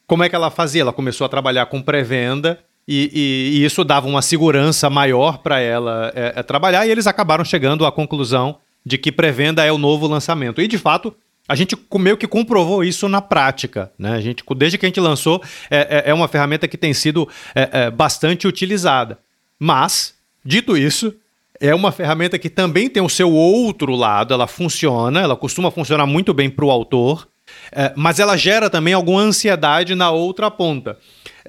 [0.05, 0.83] Como é que ela fazia?
[0.83, 5.59] Ela começou a trabalhar com pré-venda e, e, e, isso dava uma segurança maior para
[5.59, 6.85] ela é, é, trabalhar.
[6.87, 10.61] E eles acabaram chegando à conclusão de que pré-venda é o novo lançamento.
[10.61, 11.13] E de fato,
[11.47, 13.91] a gente meio que comprovou isso na prática.
[13.99, 14.13] Né?
[14.13, 17.27] A gente, desde que a gente lançou, é, é, é uma ferramenta que tem sido
[17.53, 19.19] é, é, bastante utilizada.
[19.59, 21.13] Mas Dito isso,
[21.59, 26.05] é uma ferramenta que também tem o seu outro lado, ela funciona, ela costuma funcionar
[26.05, 27.27] muito bem para o autor,
[27.69, 30.97] é, mas ela gera também alguma ansiedade na outra ponta.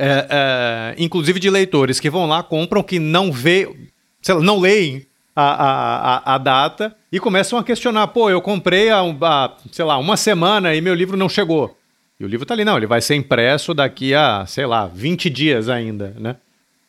[0.00, 3.68] É, é, inclusive de leitores que vão lá, compram, que não vê,
[4.28, 9.00] lá, não leem a, a, a, data e começam a questionar: pô, eu comprei há,
[9.00, 11.76] há, sei lá, uma semana e meu livro não chegou.
[12.20, 15.28] E o livro está ali, não, ele vai ser impresso daqui a, sei lá, 20
[15.30, 16.36] dias ainda, né?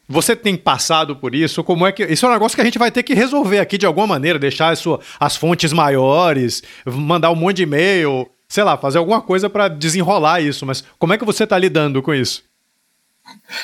[0.07, 1.63] Você tem passado por isso?
[1.63, 3.77] Como é que isso é um negócio que a gente vai ter que resolver aqui
[3.77, 8.63] de alguma maneira, deixar as, sua, as fontes maiores, mandar um monte de e-mail, sei
[8.63, 10.65] lá, fazer alguma coisa para desenrolar isso.
[10.65, 12.48] Mas como é que você está lidando com isso?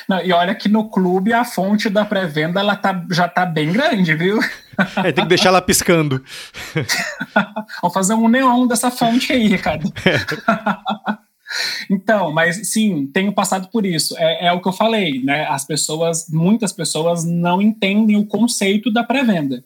[0.07, 3.71] Não, e olha que no clube a fonte da pré-venda ela tá, já tá bem
[3.71, 4.39] grande, viu?
[4.97, 6.23] É, tem que deixar ela piscando.
[7.81, 9.91] Vamos fazer um neon dessa fonte aí, Ricardo.
[10.05, 11.15] É.
[11.89, 14.15] Então, mas sim, tenho passado por isso.
[14.17, 15.45] É, é, o que eu falei, né?
[15.45, 19.63] As pessoas, muitas pessoas não entendem o conceito da pré-venda.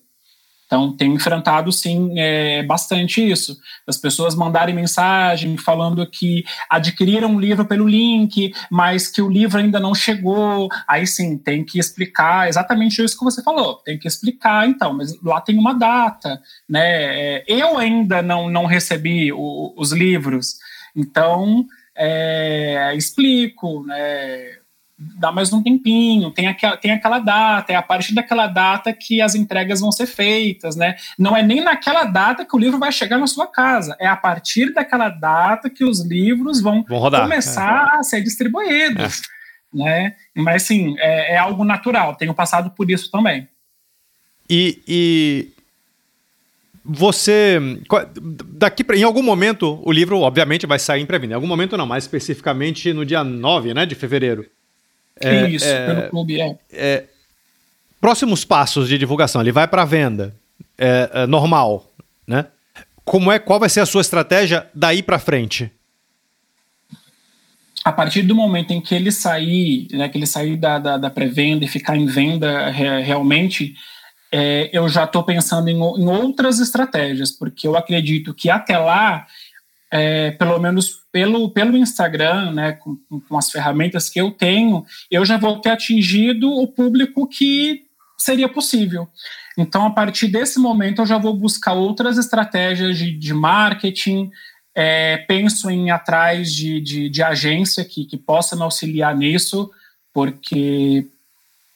[0.69, 3.57] Então, tenho enfrentado, sim, é, bastante isso.
[3.87, 9.57] As pessoas mandarem mensagem falando que adquiriram o livro pelo link, mas que o livro
[9.57, 10.69] ainda não chegou.
[10.87, 13.77] Aí, sim, tem que explicar exatamente isso que você falou.
[13.77, 17.37] Tem que explicar, então, mas lá tem uma data, né?
[17.37, 20.59] É, eu ainda não, não recebi o, os livros,
[20.95, 21.65] então
[21.97, 24.58] é, explico, né,
[24.99, 29.21] dá mais um tempinho, tem aquela, tem aquela data, é a partir daquela data que
[29.21, 30.95] as entregas vão ser feitas, né?
[31.17, 34.17] Não é nem naquela data que o livro vai chegar na sua casa, é a
[34.17, 37.99] partir daquela data que os livros vão, vão começar é.
[37.99, 39.21] a ser distribuídos,
[39.73, 39.77] é.
[39.77, 40.15] né?
[40.35, 43.47] Mas, sim, é, é, algo natural, tenho passado por isso também.
[44.49, 45.47] E, e
[46.83, 47.57] você.
[48.47, 51.33] Daqui pra, em algum momento, o livro, obviamente, vai sair em pré-venda.
[51.33, 54.45] Em algum momento, não, mais especificamente no dia 9 né, de fevereiro.
[55.19, 56.57] É, Isso, é, pelo clube, é.
[56.71, 57.03] é.
[57.99, 59.41] Próximos passos de divulgação.
[59.41, 60.33] Ele vai para venda.
[60.77, 61.91] É, é, normal,
[62.25, 62.45] né?
[63.03, 65.69] Como é, qual vai ser a sua estratégia daí para frente?
[67.83, 71.09] A partir do momento em que ele sair, né, que ele sair da, da, da
[71.09, 73.73] pré-venda e ficar em venda re, realmente,
[74.31, 79.25] é, eu já estou pensando em, em, outras estratégias, porque eu acredito que até lá,
[79.91, 82.97] é, pelo menos pelo, pelo Instagram, né, com,
[83.27, 87.85] com, as ferramentas que eu tenho, eu já vou ter atingido o público que
[88.17, 89.07] seria possível.
[89.57, 94.29] Então, a partir desse momento, eu já vou buscar outras estratégias de, de marketing,
[94.75, 99.69] é, penso em ir atrás de, de, de agência que, que possa me auxiliar nisso,
[100.13, 101.07] porque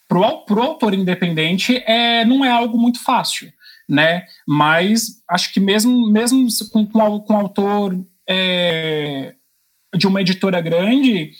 [0.07, 3.51] para o autor independente é, não é algo muito fácil,
[3.87, 4.25] né?
[4.47, 9.35] Mas acho que mesmo, mesmo com, com, com autor é,
[9.95, 11.31] de uma editora grande,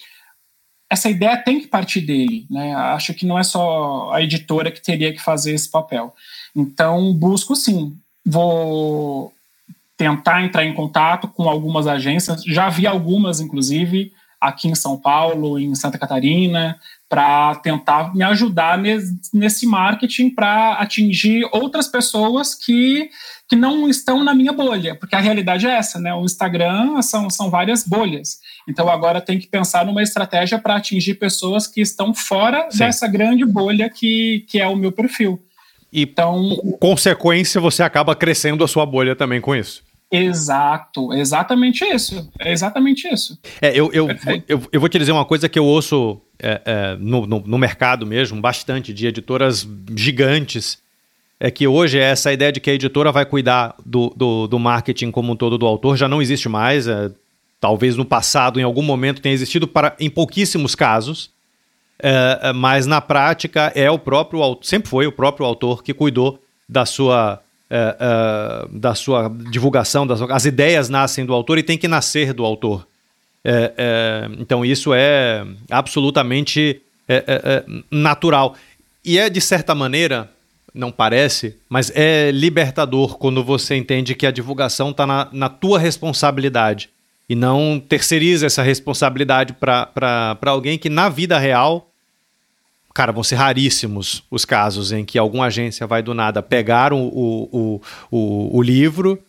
[0.89, 2.73] essa ideia tem que partir dele, né?
[2.75, 6.13] Acho que não é só a editora que teria que fazer esse papel.
[6.56, 9.34] Então, busco sim, vou
[9.97, 15.58] tentar entrar em contato com algumas agências, já vi algumas, inclusive, aqui em São Paulo,
[15.58, 16.79] em Santa Catarina,
[17.13, 18.76] para tentar me ajudar
[19.32, 23.08] nesse marketing para atingir outras pessoas que,
[23.47, 26.12] que não estão na minha bolha, porque a realidade é essa, né?
[26.12, 28.39] O Instagram são, são várias bolhas.
[28.67, 32.80] Então agora tem que pensar numa estratégia para atingir pessoas que estão fora Sim.
[32.80, 35.39] dessa grande bolha que, que é o meu perfil.
[35.91, 36.49] E, então,
[36.80, 39.84] consequência, você acaba crescendo a sua bolha também com isso.
[40.16, 42.30] Exato, exatamente isso.
[42.39, 43.36] É exatamente isso.
[43.59, 44.07] É, eu, eu,
[44.47, 47.57] eu, eu, vou te dizer uma coisa que eu ouço é, é, no, no, no,
[47.57, 50.78] mercado mesmo, bastante, de editoras gigantes,
[51.39, 55.09] é que hoje essa ideia de que a editora vai cuidar do, do, do marketing
[55.09, 56.88] como um todo do autor já não existe mais.
[56.88, 57.09] É,
[57.59, 61.32] talvez no passado, em algum momento, tenha existido para, em pouquíssimos casos.
[61.99, 66.39] É, é mas na prática é o próprio sempre foi o próprio autor que cuidou
[66.70, 67.42] da sua
[67.76, 72.32] é, é, da sua divulgação, das, as ideias nascem do autor e tem que nascer
[72.32, 72.88] do autor.
[73.43, 78.55] É, é, então isso é absolutamente é, é, natural.
[79.03, 80.30] E é, de certa maneira,
[80.71, 85.80] não parece, mas é libertador quando você entende que a divulgação está na, na tua
[85.80, 86.91] responsabilidade
[87.28, 91.89] e não terceiriza essa responsabilidade para alguém que na vida real
[92.93, 96.99] cara, vão ser raríssimos os casos em que alguma agência vai do nada pegar o,
[96.99, 97.81] o,
[98.11, 99.21] o, o livro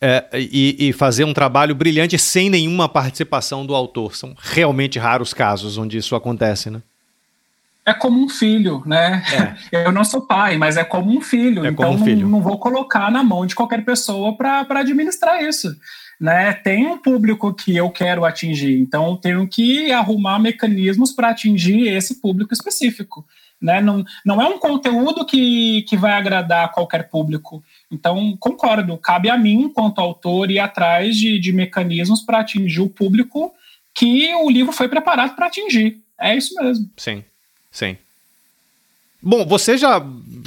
[0.00, 4.16] é, e, e, fazer um trabalho brilhante sem nenhuma participação do autor.
[4.16, 6.82] São realmente raros casos onde isso acontece, né?
[7.84, 9.22] É como um filho, né?
[9.72, 9.84] É.
[9.86, 11.64] Eu não sou pai, mas é como um filho.
[11.64, 12.22] É então um filho.
[12.22, 15.74] Não, não, vou colocar na mão de qualquer pessoa para administrar isso
[16.22, 21.88] né, tem um público que eu quero atingir, então tenho que arrumar mecanismos para atingir
[21.88, 23.26] esse público específico.
[23.60, 23.80] Né?
[23.80, 27.62] Não, não é um conteúdo que, que vai agradar qualquer público.
[27.90, 32.88] Então, concordo, cabe a mim, enquanto autor, ir atrás de, de mecanismos para atingir o
[32.88, 33.52] público
[33.92, 36.02] que o livro foi preparado para atingir.
[36.20, 36.88] É isso mesmo.
[36.96, 37.24] Sim,
[37.72, 37.96] sim.
[39.20, 40.04] Bom, você já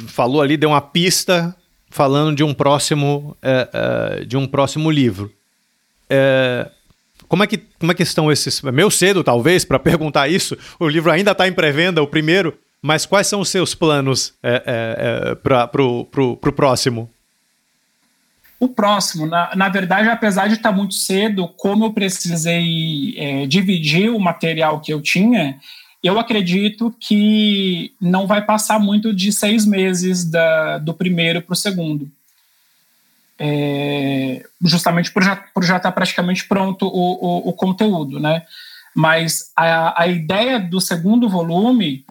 [0.08, 1.56] falou ali, deu uma pista
[1.90, 5.32] falando de um próximo, é, é, de um próximo livro.
[6.10, 6.70] É,
[7.28, 8.62] como, é que, como é que estão esses.
[8.62, 10.58] É meio cedo, talvez, para perguntar isso.
[10.78, 12.58] O livro ainda está em pré-venda, o primeiro.
[12.82, 17.10] Mas quais são os seus planos é, é, é para o pro, pro próximo?
[18.60, 23.46] O próximo, na, na verdade, apesar de estar tá muito cedo, como eu precisei é,
[23.48, 25.60] dividir o material que eu tinha,
[26.06, 31.56] eu acredito que não vai passar muito de seis meses da, do primeiro para o
[31.56, 32.12] segundo
[33.38, 38.46] é, justamente por já, por já estar tá praticamente pronto o, o, o conteúdo, né?
[38.96, 42.06] Mas a, a ideia do segundo volume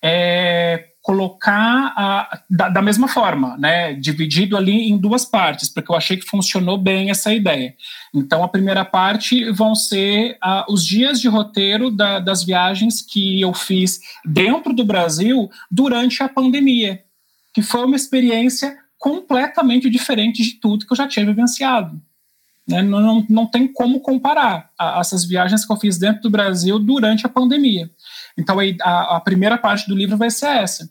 [0.00, 5.96] é colocar a, da, da, mesma forma, né, dividido ali em duas partes, porque eu
[5.96, 7.74] achei que funcionou bem essa ideia.
[8.14, 10.38] Então, a primeira parte vão ser
[10.68, 16.28] os dias de roteiro da, das viagens que eu fiz dentro do Brasil durante a
[16.28, 17.02] pandemia,
[17.52, 22.00] que foi uma experiência completamente diferente de tudo que eu já tinha vivenciado.
[22.66, 22.82] Né?
[22.82, 26.78] Não, não, não tem como comparar a, essas viagens que eu fiz dentro do Brasil
[26.78, 27.90] durante a pandemia.
[28.38, 30.88] Então, a, a primeira parte do livro vai ser essa.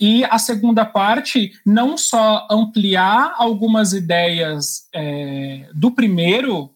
[0.00, 6.70] E a segunda parte, não só ampliar algumas ideias é, do primeiro,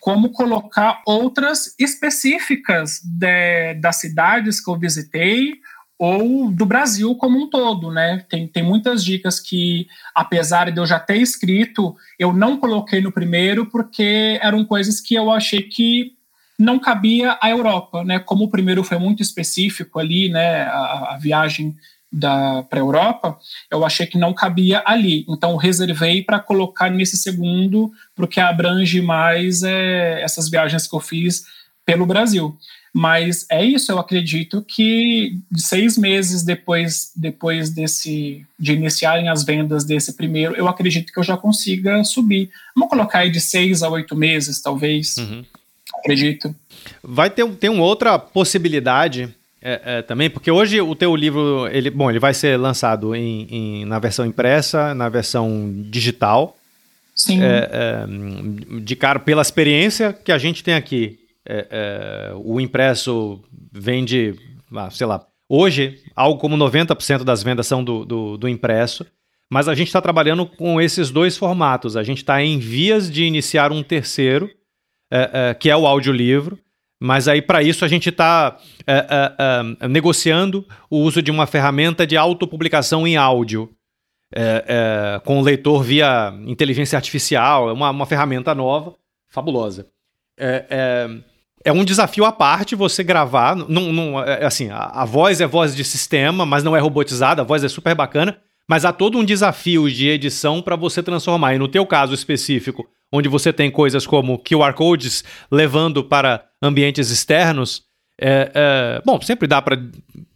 [0.00, 5.54] como colocar outras específicas de, das cidades que eu visitei
[6.00, 8.24] ou do Brasil como um todo, né?
[8.26, 13.12] Tem, tem muitas dicas que, apesar de eu já ter escrito, eu não coloquei no
[13.12, 16.14] primeiro porque eram coisas que eu achei que
[16.58, 18.18] não cabia à Europa, né?
[18.18, 20.62] Como o primeiro foi muito específico ali, né?
[20.62, 21.76] A, a viagem
[22.10, 23.38] da para a Europa,
[23.70, 25.26] eu achei que não cabia ali.
[25.28, 31.44] Então reservei para colocar nesse segundo, porque abrange mais é, essas viagens que eu fiz
[31.84, 32.56] pelo Brasil.
[32.92, 39.84] Mas é isso, eu acredito que seis meses depois, depois desse, de iniciarem as vendas
[39.84, 42.50] desse primeiro, eu acredito que eu já consiga subir.
[42.74, 45.16] Vamos colocar aí de seis a oito meses, talvez.
[45.18, 45.44] Uhum.
[45.98, 46.54] Acredito.
[47.02, 51.90] Vai ter, ter uma outra possibilidade é, é, também, porque hoje o teu livro, ele,
[51.90, 56.56] bom, ele vai ser lançado em, em na versão impressa, na versão digital.
[57.14, 57.40] Sim.
[57.42, 63.42] É, é de cara, pela experiência que a gente tem aqui, é, é, o impresso
[63.72, 64.34] vende,
[64.74, 69.06] ah, sei lá, hoje algo como 90% das vendas são do, do, do impresso,
[69.50, 71.96] mas a gente está trabalhando com esses dois formatos.
[71.96, 74.48] A gente está em vias de iniciar um terceiro,
[75.10, 76.56] é, é, que é o audiolivro,
[77.02, 79.06] mas aí para isso a gente está é,
[79.82, 83.74] é, negociando o uso de uma ferramenta de autopublicação em áudio.
[85.24, 88.94] com o leitor via inteligência artificial, é uma, uma ferramenta nova,
[89.28, 89.88] fabulosa.
[90.38, 91.08] É,
[91.64, 93.56] é, é um desafio à parte você gravar.
[93.56, 97.44] Não, é, assim, a, a, voz é voz de sistema, mas não é robotizada, a
[97.44, 98.38] voz é super bacana.
[98.68, 101.54] Mas há todo um desafio de edição para você transformar.
[101.54, 107.10] E no teu caso específico, onde você tem coisas como QR codes levando para ambientes
[107.10, 107.82] externos,
[108.20, 109.76] é, é, bom, sempre dá para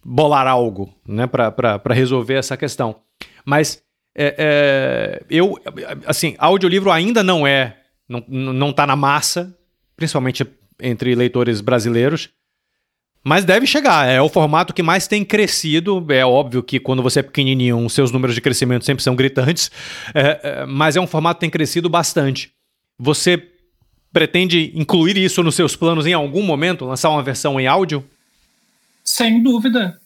[0.04, 2.96] bolar algo né, para resolver essa questão.
[3.44, 3.82] Mas
[4.16, 5.58] é, é, eu,
[6.06, 7.76] assim, audiolivro ainda não é,
[8.08, 9.56] não, não tá na massa,
[9.96, 10.44] principalmente
[10.80, 12.30] entre leitores brasileiros.
[13.22, 16.04] Mas deve chegar, é o formato que mais tem crescido.
[16.10, 19.70] É óbvio que quando você é pequenininho, seus números de crescimento sempre são gritantes,
[20.14, 22.52] é, é, mas é um formato que tem crescido bastante.
[22.98, 23.42] Você
[24.12, 28.04] pretende incluir isso nos seus planos em algum momento, lançar uma versão em áudio?
[29.02, 29.98] Sem dúvida.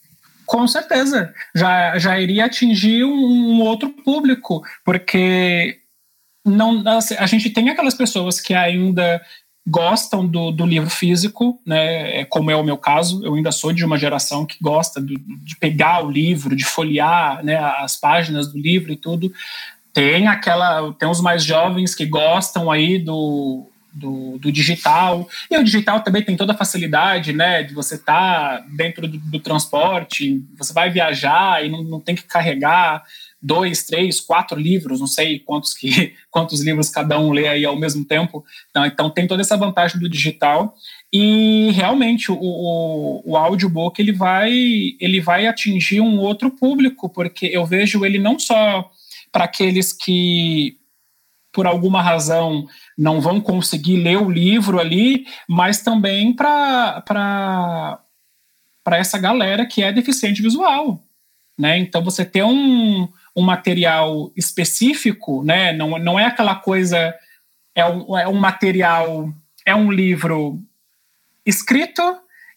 [0.46, 1.34] Com certeza.
[1.54, 5.78] Já, já iria atingir um, um outro público, porque
[6.44, 9.20] não, assim, a gente tem aquelas pessoas que ainda
[9.68, 13.72] gostam do, do, livro físico, né, é como é o meu caso, eu ainda sou
[13.72, 18.50] de uma geração que gosta do, de pegar o livro, de folhear né, as páginas
[18.50, 19.32] do livro e tudo.
[19.92, 25.28] Tem aquela, tem os mais jovens que gostam aí do, do, do, digital.
[25.50, 27.62] E o digital também tem toda a facilidade, né?
[27.62, 32.14] De você estar tá dentro do, do, transporte, você vai viajar e não, não tem
[32.14, 33.02] que carregar
[33.40, 37.76] dois, três, quatro livros, não sei quantos que quantos livros cada um lê aí ao
[37.76, 38.44] mesmo tempo.
[38.70, 40.74] Então, então tem toda essa vantagem do digital
[41.12, 44.50] e realmente o, o, o audiobook ele vai
[45.00, 48.90] ele vai atingir um outro público porque eu vejo ele não só
[49.32, 50.76] para aqueles que
[51.52, 52.66] por alguma razão
[52.96, 57.02] não vão conseguir ler o livro ali, mas também para
[58.92, 61.02] essa galera que é deficiente visual,
[61.58, 61.78] né?
[61.78, 63.08] Então você ter um,
[63.38, 65.72] um material específico, né?
[65.72, 67.14] Não, não é aquela coisa
[67.74, 69.32] é um, é um material
[69.64, 70.60] é um livro
[71.46, 72.02] escrito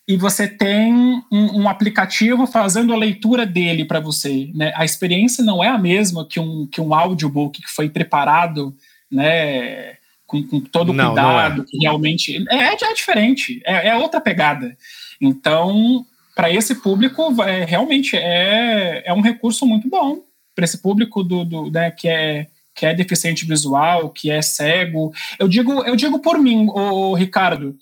[0.07, 0.93] e você tem
[1.31, 4.49] um, um, aplicativo fazendo a leitura dele para você.
[4.53, 4.73] Né?
[4.75, 8.75] A experiência não é a mesma que um, que um audiobook que foi preparado
[9.09, 11.65] né, com, com todo o cuidado, não é.
[11.65, 12.43] que realmente.
[12.49, 14.75] É, é diferente, é, é outra pegada.
[15.19, 16.05] Então,
[16.35, 20.19] para esse público, é, realmente é, é um recurso muito bom.
[20.55, 25.13] Para esse público do, do né, que é que é deficiente visual, que é cego.
[25.37, 27.77] Eu digo, eu digo por mim, o Ricardo.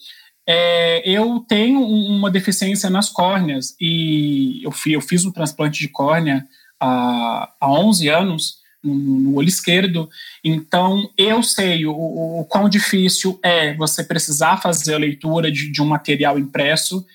[0.47, 5.87] É, eu tenho uma deficiência nas córneas e eu, fui, eu fiz um transplante de
[5.87, 6.43] córnea
[6.79, 10.09] há, há 11 anos no olho esquerdo.
[10.43, 15.81] Então, eu sei o, o, quão difícil é você precisar fazer a leitura de, de
[15.81, 17.05] um material impresso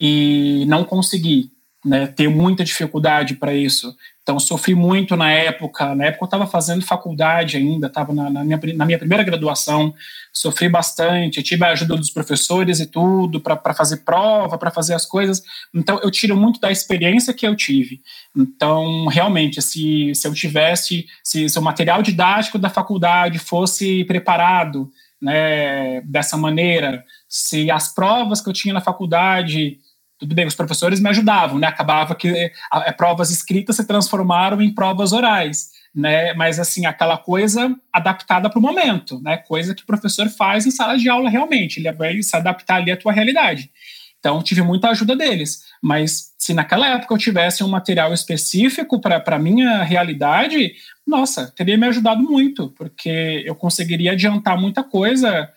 [0.00, 1.50] e não conseguir,
[1.88, 3.96] né, ter muita dificuldade para isso.
[4.22, 5.94] Então, sofri muito na época.
[5.94, 9.94] Na época, eu estava fazendo faculdade ainda, estava na, na, minha, na minha primeira graduação.
[10.30, 15.06] Sofri bastante, tive a ajuda dos professores e tudo para fazer prova, para fazer as
[15.06, 15.42] coisas.
[15.74, 18.02] Então, eu tiro muito da experiência que eu tive.
[18.36, 24.90] Então, realmente, se, se eu tivesse, se, se o material didático da faculdade fosse preparado
[25.22, 29.78] né, dessa maneira, se as provas que eu tinha na faculdade
[30.18, 31.66] tudo bem, os professores me ajudavam, né?
[31.66, 36.34] Acabava que a, a, provas escritas se transformaram em provas orais, né?
[36.34, 39.36] Mas assim, aquela coisa adaptada para o momento, né?
[39.36, 42.90] Coisa que o professor faz em sala de aula realmente, ele vai se adaptar ali
[42.90, 43.70] à tua realidade.
[44.18, 45.62] Então, tive muita ajuda deles.
[45.80, 50.72] Mas se naquela época eu tivesse um material específico para a minha realidade,
[51.06, 55.48] nossa, teria me ajudado muito, porque eu conseguiria adiantar muita coisa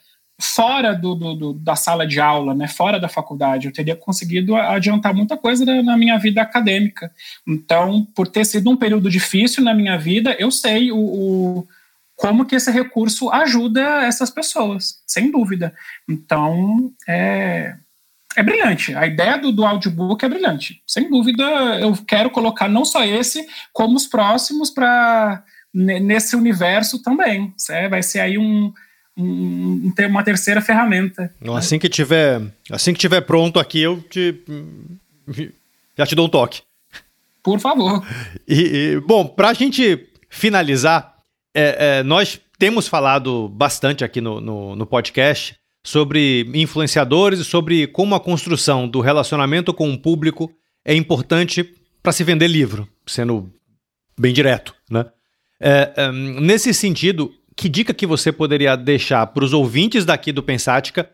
[0.42, 3.68] fora do, do, do, da sala de aula, né, fora da faculdade.
[3.68, 7.12] Eu teria conseguido adiantar muita coisa na minha vida acadêmica.
[7.48, 11.68] Então, por ter sido um período difícil na minha vida, eu sei o, o
[12.16, 15.74] como que esse recurso ajuda essas pessoas, sem dúvida.
[16.10, 17.76] Então, é,
[18.36, 18.96] é brilhante.
[18.96, 20.82] A ideia do, do audiobook é brilhante.
[20.88, 21.44] Sem dúvida,
[21.80, 27.54] eu quero colocar não só esse, como os próximos para nesse universo também.
[27.58, 27.92] Certo?
[27.92, 28.74] Vai ser aí um
[29.18, 31.34] um, uma terceira ferramenta.
[31.56, 34.42] Assim que tiver, assim que tiver pronto aqui, eu te
[35.98, 36.62] já te dou um toque.
[37.44, 38.06] Por favor.
[38.48, 38.62] E,
[38.94, 41.16] e bom, para a gente finalizar,
[41.54, 47.88] é, é, nós temos falado bastante aqui no, no, no podcast sobre influenciadores e sobre
[47.88, 50.52] como a construção do relacionamento com o público
[50.86, 53.52] é importante para se vender livro, sendo
[54.20, 55.06] bem direto, né?
[55.60, 57.32] É, é, nesse sentido,
[57.62, 61.08] que dica que você poderia deixar para os ouvintes daqui do Pensática,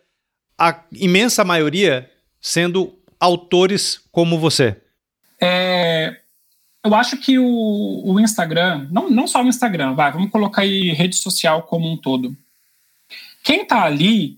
[0.58, 4.82] a imensa maioria sendo autores como você?
[5.42, 6.22] É,
[6.86, 10.94] eu acho que o, o, Instagram, não, não só o Instagram, vai, vamos colocar aí
[10.94, 12.34] rede social como um todo.
[13.44, 14.38] Quem está ali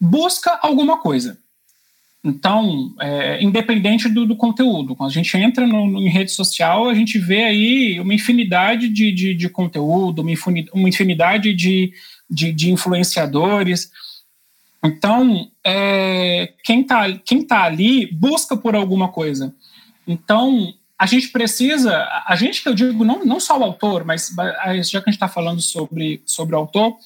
[0.00, 1.38] busca alguma coisa.
[2.26, 6.88] Então, é, independente do, do, conteúdo, quando a gente entra no, no, em rede social,
[6.88, 10.26] a gente vê aí uma infinidade de, de, de conteúdo,
[10.74, 11.92] uma infinidade de,
[12.28, 13.92] de, de influenciadores.
[14.84, 19.54] Então, é, quem está quem tá ali busca por alguma coisa.
[20.04, 24.34] Então, a gente precisa, a gente que eu digo, não, não só o autor, mas
[24.82, 26.96] já que a gente está falando sobre, sobre o autor,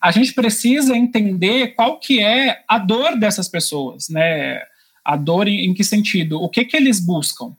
[0.00, 4.62] a gente precisa entender qual que é a dor dessas pessoas, né?
[5.10, 6.40] A dor em, em que sentido?
[6.40, 7.56] O que que eles buscam?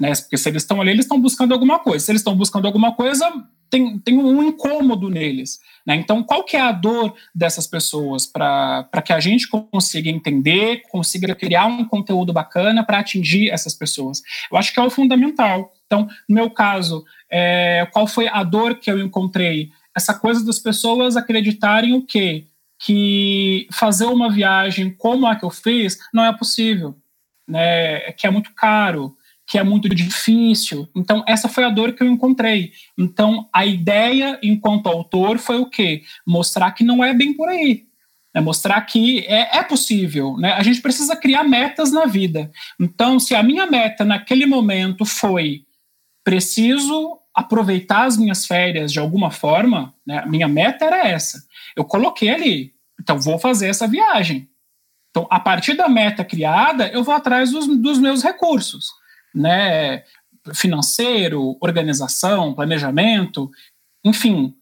[0.00, 0.12] Né?
[0.16, 2.04] Porque se eles estão ali, eles estão buscando alguma coisa.
[2.04, 3.30] Se eles estão buscando alguma coisa,
[3.70, 5.60] tem, tem um incômodo neles.
[5.86, 5.94] Né?
[5.94, 11.36] Então, qual que é a dor dessas pessoas para que a gente consiga entender, consiga
[11.36, 14.20] criar um conteúdo bacana para atingir essas pessoas?
[14.50, 15.72] Eu acho que é o fundamental.
[15.86, 19.70] Então, no meu caso, é, qual foi a dor que eu encontrei?
[19.96, 22.46] Essa coisa das pessoas acreditarem o quê?
[22.78, 26.96] Que fazer uma viagem como a que eu fiz não é possível,
[27.46, 28.12] né?
[28.12, 29.16] que é muito caro,
[29.48, 30.88] que é muito difícil.
[30.94, 32.72] Então, essa foi a dor que eu encontrei.
[32.96, 36.02] Então, a ideia, enquanto autor, foi o quê?
[36.26, 37.86] Mostrar que não é bem por aí.
[38.34, 40.36] É mostrar que é, é possível.
[40.36, 40.52] Né?
[40.52, 42.50] A gente precisa criar metas na vida.
[42.78, 45.62] Então, se a minha meta naquele momento foi
[46.22, 50.18] preciso aproveitar as minhas férias de alguma forma, né?
[50.18, 51.40] a minha meta era essa.
[51.76, 54.50] Eu coloquei ali, então vou fazer essa viagem.
[55.10, 58.88] Então, a partir da meta criada, eu vou atrás dos, dos meus recursos
[59.32, 60.02] né,
[60.52, 63.48] financeiro, organização, planejamento,
[64.04, 64.54] enfim.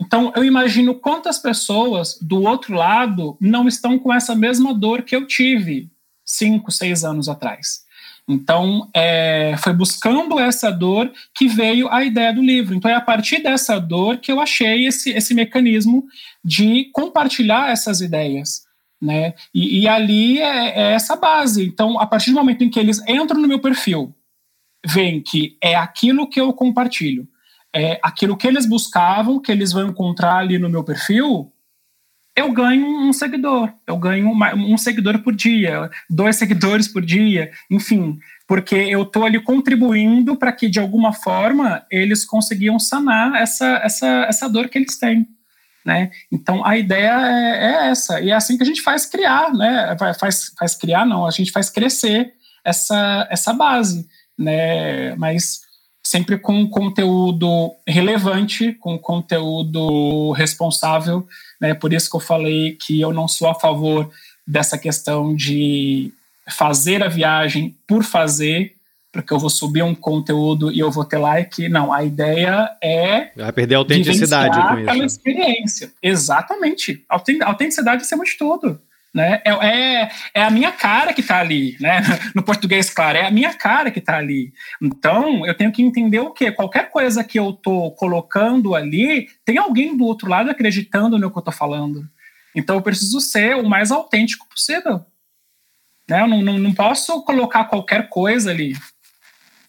[0.00, 5.16] Então, eu imagino quantas pessoas do outro lado não estão com essa mesma dor que
[5.16, 5.90] eu tive
[6.24, 7.83] cinco, seis anos atrás.
[8.28, 12.74] Então, é, foi buscando essa dor que veio a ideia do livro.
[12.74, 16.04] Então, é a partir dessa dor que eu achei esse, esse mecanismo
[16.42, 18.62] de compartilhar essas ideias.
[19.00, 19.34] Né?
[19.54, 21.66] E, e ali é, é, essa base.
[21.66, 24.14] Então, a partir do momento em que eles entram no meu perfil,
[24.86, 27.28] veem que é aquilo que eu compartilho,
[27.74, 31.52] é aquilo que eles buscavam, que eles vão encontrar ali no meu perfil,
[32.36, 38.18] eu ganho um seguidor, eu ganho um seguidor por dia, dois seguidores por dia, enfim,
[38.46, 44.06] porque eu estou ali contribuindo para que de alguma forma eles conseguiam sanar essa, essa,
[44.28, 45.26] essa dor que eles têm.
[45.84, 46.10] Né?
[46.32, 49.94] Então a ideia é, é, essa, e é assim que a gente faz criar, né?
[50.18, 52.32] Faz, faz criar, não, a gente faz crescer
[52.64, 55.14] essa, essa base, né?
[55.16, 55.60] Mas
[56.04, 61.26] sempre com conteúdo relevante, com conteúdo responsável,
[61.58, 61.72] né?
[61.72, 64.10] Por isso que eu falei que eu não sou a favor
[64.46, 66.12] dessa questão de
[66.50, 68.74] fazer a viagem por fazer,
[69.10, 71.68] porque eu vou subir um conteúdo e eu vou ter like.
[71.70, 73.30] Não, a ideia é.
[73.34, 74.90] Vai perder a autenticidade com isso.
[74.90, 75.92] aquela experiência.
[76.02, 77.02] Exatamente.
[77.08, 78.78] A autenticidade acima de tudo.
[79.14, 79.40] Né?
[79.44, 82.02] É, é, é, a minha cara que está ali, né?
[82.34, 84.52] No português, claro, é a minha cara que está ali.
[84.82, 86.50] Então, eu tenho que entender o quê?
[86.50, 91.38] Qualquer coisa que eu estou colocando ali, tem alguém do outro lado acreditando no que
[91.38, 92.04] eu estou falando.
[92.56, 95.04] Então, eu preciso ser o mais autêntico possível.
[96.08, 96.20] Né?
[96.20, 98.76] Eu não, não, não posso colocar qualquer coisa ali.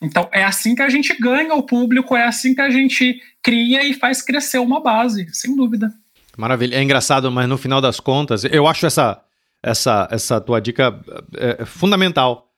[0.01, 3.85] Então, é assim que a gente ganha o público, é assim que a gente cria
[3.85, 5.93] e faz crescer uma base, sem dúvida.
[6.37, 6.75] Maravilha.
[6.75, 9.21] É engraçado, mas no final das contas, eu acho essa,
[9.65, 10.97] essa, essa tua dica
[11.35, 12.51] é, é fundamental.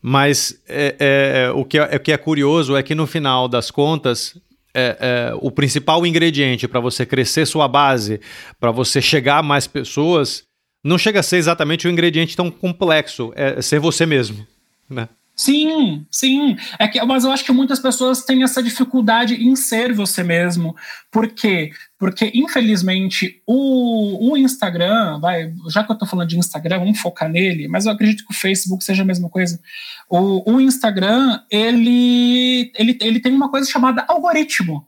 [0.00, 3.70] Mas é, é, o, que é, o que é curioso é que no final das
[3.70, 4.40] contas,
[4.74, 8.20] é, é, o principal ingrediente para você crescer sua base,
[8.58, 10.44] para você chegar a mais pessoas,
[10.82, 14.46] não chega a ser exatamente um ingrediente tão complexo, é ser você mesmo.
[14.88, 15.08] Né?
[15.38, 16.56] Sim, sim.
[16.78, 20.74] É que, mas eu acho que muitas pessoas têm essa dificuldade em ser você mesmo.
[21.10, 21.72] Por quê?
[21.98, 27.28] Porque, infelizmente, o, o Instagram, vai, já que eu estou falando de Instagram, vamos focar
[27.28, 29.60] nele, mas eu acredito que o Facebook seja a mesma coisa.
[30.08, 34.86] O, o Instagram, ele, ele, ele tem uma coisa chamada algoritmo.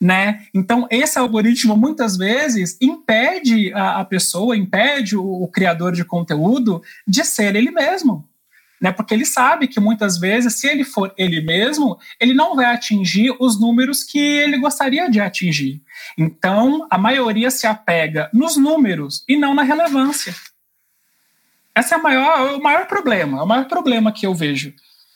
[0.00, 0.46] Né?
[0.54, 6.82] Então, esse algoritmo muitas vezes impede a, a pessoa, impede o, o criador de conteúdo
[7.06, 8.26] de ser ele mesmo
[8.82, 8.90] né?
[8.90, 13.32] Porque ele sabe que muitas vezes, se ele for ele mesmo, ele não vai atingir
[13.38, 15.80] os números que ele gostaria de atingir.
[16.18, 20.34] Então, a maioria se apega nos números e não na relevância.
[21.76, 24.74] Esse é o maior, o maior problema, é o maior problema que eu vejo.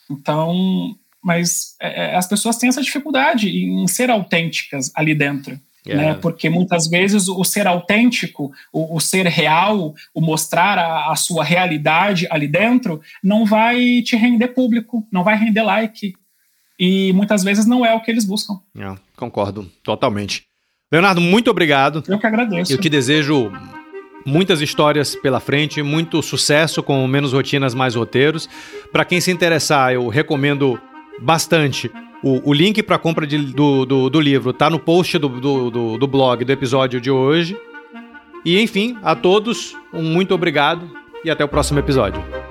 [0.09, 5.59] Então, mas é, é as pessoas têm essa dificuldade em ser autênticas ali dentro.
[5.95, 6.13] Né?
[6.15, 11.43] Porque muitas vezes o ser autêntico, o, o ser real, o mostrar a, a, sua
[11.43, 16.13] realidade ali dentro, não vai te render público, não vai render like.
[16.79, 18.59] E muitas vezes não é o que eles buscam.
[18.77, 20.45] É, concordo, totalmente.
[20.91, 22.03] Leonardo, muito obrigado.
[22.07, 22.71] Eu que agradeço.
[22.71, 23.51] Eu te desejo
[24.25, 28.47] muitas histórias pela frente, muito sucesso com menos rotinas, mais roteiros.
[28.91, 30.79] Para quem se interessar, eu recomendo
[31.21, 31.91] bastante
[32.23, 35.97] o, o link para compra de, do, do, do, livro tá no post do, do,
[35.97, 37.57] do blog do episódio de hoje.
[38.43, 40.89] E enfim, a todos, um muito obrigado
[41.23, 42.46] e até o próximo episódio.